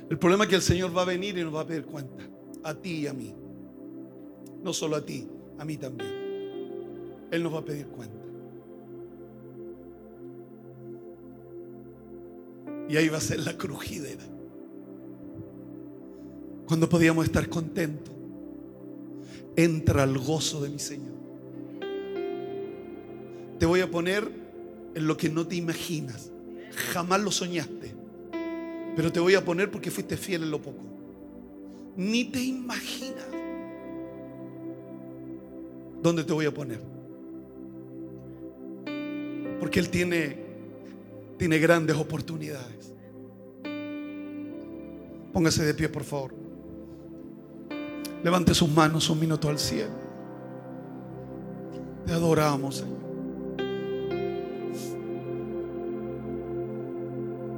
El 0.10 0.20
problema 0.20 0.44
es 0.44 0.50
que 0.50 0.58
el 0.58 0.62
Señor 0.62 0.96
va 0.96 1.04
a 1.04 1.06
venir 1.06 1.38
y 1.38 1.44
nos 1.44 1.56
va 1.56 1.62
a 1.62 1.66
pedir 1.66 1.86
cuenta. 1.86 2.24
A 2.64 2.76
ti 2.76 3.00
y 3.00 3.08
a 3.08 3.14
mí. 3.14 3.34
No 4.62 4.74
solo 4.74 4.98
a 4.98 5.06
ti, 5.06 5.26
a 5.58 5.64
mí 5.64 5.78
también. 5.78 6.12
Él 7.32 7.42
nos 7.42 7.54
va 7.54 7.60
a 7.60 7.66
pedir 7.66 7.88
cuenta. 7.88 8.26
Y 12.90 12.98
ahí 12.98 13.08
va 13.08 13.18
a 13.18 13.22
ser 13.22 13.40
la 13.40 13.58
crujidera. 13.58 14.24
Cuando 16.68 16.90
podíamos 16.90 17.26
estar 17.26 17.48
contentos, 17.48 18.14
entra 19.56 20.04
el 20.04 20.18
gozo 20.18 20.62
de 20.62 20.70
mi 20.70 20.80
Señor. 20.80 21.14
Te 23.60 23.66
voy 23.66 23.82
a 23.82 23.92
poner 23.92 24.28
en 24.96 25.08
lo 25.08 25.18
que 25.18 25.30
no 25.30 25.46
te 25.46 25.56
imaginas. 25.56 26.32
Jamás 26.94 27.22
lo 27.22 27.32
soñaste. 27.32 27.94
Pero 28.96 29.12
te 29.12 29.20
voy 29.20 29.36
a 29.36 29.46
poner 29.46 29.70
porque 29.72 29.92
fuiste 29.92 30.18
fiel 30.18 30.44
en 30.44 30.52
lo 30.52 30.62
poco. 30.62 30.84
Ni 31.96 32.26
te 32.26 32.42
imaginas 32.42 33.26
dónde 36.02 36.24
te 36.24 36.34
voy 36.34 36.46
a 36.46 36.54
poner. 36.54 36.80
Porque 39.60 39.80
Él 39.80 39.90
tiene, 39.90 40.38
tiene 41.38 41.60
grandes 41.60 41.96
oportunidades. 41.96 42.94
Póngase 45.32 45.64
de 45.64 45.74
pie, 45.74 45.88
por 45.88 46.04
favor. 46.04 46.41
Levante 48.24 48.54
sus 48.54 48.70
manos 48.70 49.10
un 49.10 49.20
minuto 49.20 49.50
al 49.50 49.58
cielo. 49.58 49.92
Te 52.06 52.14
adoramos, 52.14 52.76
Señor. 52.78 53.02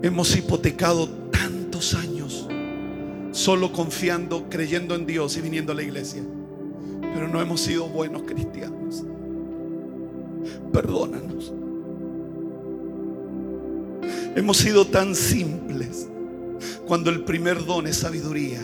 Hemos 0.02 0.36
hipotecado 0.36 1.08
tantos 1.32 1.94
años 1.94 2.48
solo 3.32 3.72
confiando, 3.72 4.50
creyendo 4.50 4.96
en 4.96 5.06
Dios 5.06 5.38
y 5.38 5.42
viniendo 5.42 5.72
a 5.72 5.76
la 5.76 5.84
iglesia. 5.84 6.24
Pero 7.02 7.28
no 7.28 7.42
hemos 7.42 7.62
sido 7.62 7.88
buenos 7.88 8.24
cristianos. 8.24 9.04
Perdónanos. 10.72 11.54
Hemos 14.36 14.58
sido 14.58 14.88
tan 14.88 15.16
simples 15.16 16.10
cuando 16.86 17.10
el 17.10 17.24
primer 17.24 17.66
don 17.66 17.88
es 17.88 17.98
sabiduría. 17.98 18.62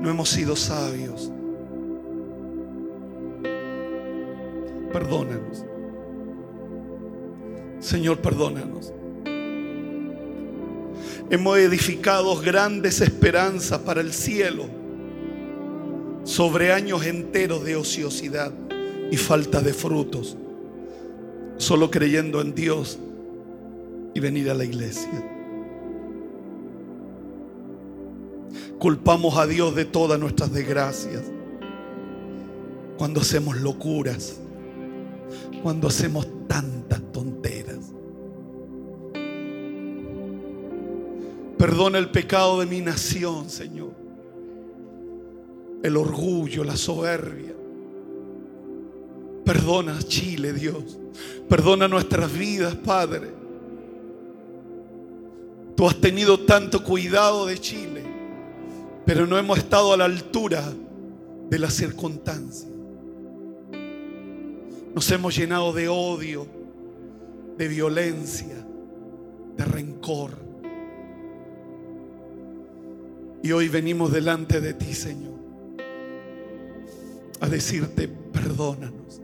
No 0.00 0.08
hemos 0.08 0.30
sido 0.30 0.56
sabios. 0.56 1.30
Perdónanos. 4.92 5.64
Señor, 7.80 8.18
perdónanos. 8.18 8.92
Hemos 11.30 11.58
edificado 11.58 12.34
grandes 12.40 13.00
esperanzas 13.00 13.78
para 13.80 14.00
el 14.00 14.12
cielo 14.12 14.64
sobre 16.24 16.72
años 16.72 17.04
enteros 17.06 17.64
de 17.64 17.76
ociosidad 17.76 18.52
y 19.10 19.16
falta 19.16 19.60
de 19.60 19.72
frutos, 19.72 20.36
solo 21.56 21.90
creyendo 21.90 22.40
en 22.40 22.54
Dios 22.54 22.98
y 24.14 24.20
venir 24.20 24.50
a 24.50 24.54
la 24.54 24.64
iglesia. 24.64 25.39
Culpamos 28.80 29.36
a 29.36 29.46
Dios 29.46 29.74
de 29.74 29.84
todas 29.84 30.18
nuestras 30.18 30.52
desgracias 30.52 31.22
cuando 32.96 33.20
hacemos 33.20 33.58
locuras, 33.60 34.40
cuando 35.62 35.86
hacemos 35.86 36.26
tantas 36.48 37.00
tonteras. 37.12 37.92
Perdona 41.58 41.98
el 41.98 42.10
pecado 42.10 42.60
de 42.60 42.66
mi 42.66 42.80
nación, 42.80 43.50
Señor. 43.50 43.92
El 45.82 45.96
orgullo, 45.98 46.64
la 46.64 46.76
soberbia. 46.76 47.52
Perdona 49.44 49.98
Chile, 50.02 50.54
Dios. 50.54 50.98
Perdona 51.50 51.86
nuestras 51.86 52.32
vidas, 52.32 52.74
Padre. 52.76 53.28
Tú 55.76 55.86
has 55.86 55.96
tenido 56.00 56.40
tanto 56.40 56.82
cuidado 56.82 57.44
de 57.46 57.58
Chile, 57.58 58.04
pero 59.12 59.26
no 59.26 59.36
hemos 59.36 59.58
estado 59.58 59.92
a 59.92 59.96
la 59.96 60.04
altura 60.04 60.62
de 61.48 61.58
las 61.58 61.74
circunstancias. 61.74 62.70
Nos 64.94 65.10
hemos 65.10 65.36
llenado 65.36 65.72
de 65.72 65.88
odio, 65.88 66.46
de 67.58 67.66
violencia, 67.66 68.64
de 69.56 69.64
rencor. 69.64 70.30
Y 73.42 73.50
hoy 73.50 73.66
venimos 73.66 74.12
delante 74.12 74.60
de 74.60 74.74
ti, 74.74 74.94
Señor, 74.94 75.40
a 77.40 77.48
decirte, 77.48 78.06
perdónanos. 78.06 79.20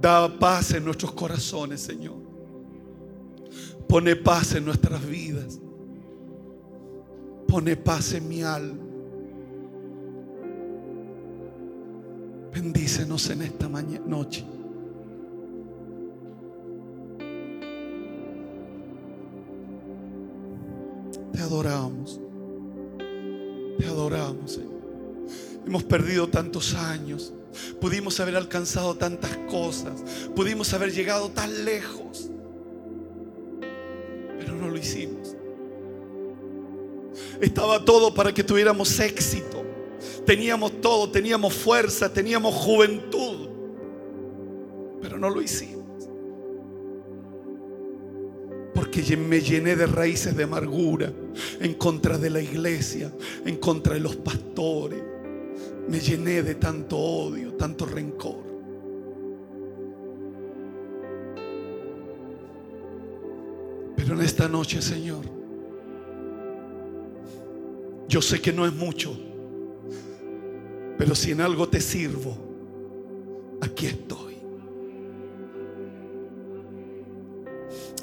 Da 0.00 0.28
paz 0.40 0.72
en 0.72 0.86
nuestros 0.86 1.12
corazones, 1.12 1.82
Señor. 1.82 2.16
Pone 3.86 4.16
paz 4.16 4.56
en 4.56 4.64
nuestras 4.64 5.06
vidas. 5.06 5.60
Pone 7.54 7.76
paz 7.76 8.14
en 8.14 8.28
mi 8.28 8.42
alma. 8.42 8.82
Bendícenos 12.52 13.30
en 13.30 13.42
esta 13.42 13.68
noche. 13.68 14.44
Te 21.32 21.40
adoramos. 21.40 22.20
Te 23.78 23.86
adoramos, 23.86 24.50
Señor. 24.50 24.72
Hemos 25.64 25.84
perdido 25.84 26.26
tantos 26.26 26.74
años. 26.74 27.32
Pudimos 27.80 28.18
haber 28.18 28.34
alcanzado 28.34 28.96
tantas 28.96 29.36
cosas. 29.48 30.02
Pudimos 30.34 30.74
haber 30.74 30.90
llegado 30.90 31.28
tan 31.28 31.64
lejos. 31.64 32.32
Estaba 37.44 37.84
todo 37.84 38.14
para 38.14 38.32
que 38.32 38.42
tuviéramos 38.42 38.98
éxito. 39.00 39.62
Teníamos 40.24 40.80
todo, 40.80 41.10
teníamos 41.10 41.52
fuerza, 41.52 42.10
teníamos 42.10 42.54
juventud. 42.54 43.50
Pero 45.02 45.18
no 45.18 45.28
lo 45.28 45.42
hicimos 45.42 45.84
porque 48.74 49.16
me 49.16 49.40
llené 49.40 49.76
de 49.76 49.86
raíces 49.86 50.36
de 50.36 50.44
amargura 50.44 51.12
en 51.60 51.74
contra 51.74 52.16
de 52.16 52.30
la 52.30 52.40
iglesia, 52.40 53.12
en 53.44 53.56
contra 53.56 53.94
de 53.94 54.00
los 54.00 54.16
pastores. 54.16 55.02
Me 55.88 56.00
llené 56.00 56.42
de 56.42 56.54
tanto 56.54 56.96
odio, 56.96 57.52
tanto 57.54 57.84
rencor. 57.86 58.42
Pero 63.96 64.14
en 64.14 64.20
esta 64.22 64.48
noche, 64.48 64.80
Señor, 64.80 65.43
yo 68.14 68.22
sé 68.22 68.40
que 68.40 68.52
no 68.52 68.64
es 68.64 68.72
mucho, 68.72 69.18
pero 70.96 71.16
si 71.16 71.32
en 71.32 71.40
algo 71.40 71.68
te 71.68 71.80
sirvo, 71.80 72.38
aquí 73.60 73.86
estoy. 73.86 74.36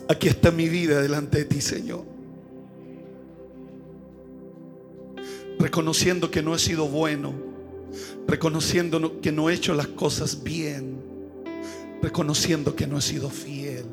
Aquí 0.09 0.27
está 0.27 0.51
mi 0.51 0.67
vida 0.67 1.01
delante 1.01 1.37
de 1.37 1.45
ti, 1.45 1.61
Señor. 1.61 2.03
Reconociendo 5.57 6.29
que 6.29 6.41
no 6.41 6.55
he 6.55 6.59
sido 6.59 6.89
bueno, 6.89 7.33
reconociendo 8.27 9.21
que 9.21 9.31
no 9.31 9.49
he 9.49 9.53
hecho 9.53 9.73
las 9.73 9.87
cosas 9.87 10.43
bien, 10.43 11.01
reconociendo 12.01 12.75
que 12.75 12.85
no 12.85 12.97
he 12.97 13.01
sido 13.01 13.29
fiel. 13.29 13.85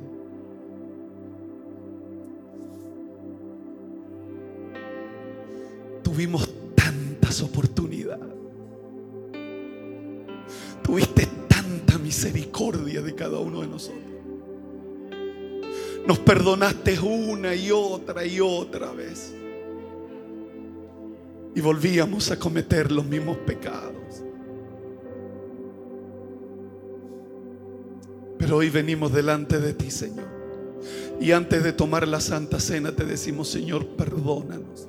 Tuvimos 6.18 6.50
tantas 6.74 7.40
oportunidades. 7.42 8.26
tuviste 10.82 11.28
tanta 11.46 11.96
misericordia 11.96 13.00
de 13.00 13.14
cada 13.14 13.38
uno 13.38 13.60
de 13.60 13.68
nosotros. 13.68 14.02
Nos 16.08 16.18
perdonaste 16.18 16.98
una 16.98 17.54
y 17.54 17.70
otra 17.70 18.26
y 18.26 18.40
otra 18.40 18.90
vez. 18.90 19.32
Y 21.54 21.60
volvíamos 21.60 22.32
a 22.32 22.36
cometer 22.36 22.90
los 22.90 23.04
mismos 23.06 23.36
pecados. 23.36 24.24
Pero 28.38 28.56
hoy 28.56 28.70
venimos 28.70 29.12
delante 29.12 29.60
de 29.60 29.72
ti, 29.72 29.92
Señor. 29.92 30.26
Y 31.20 31.30
antes 31.30 31.62
de 31.62 31.72
tomar 31.72 32.08
la 32.08 32.18
Santa 32.18 32.58
Cena 32.58 32.90
te 32.90 33.04
decimos, 33.04 33.46
Señor, 33.46 33.86
perdónanos. 33.86 34.88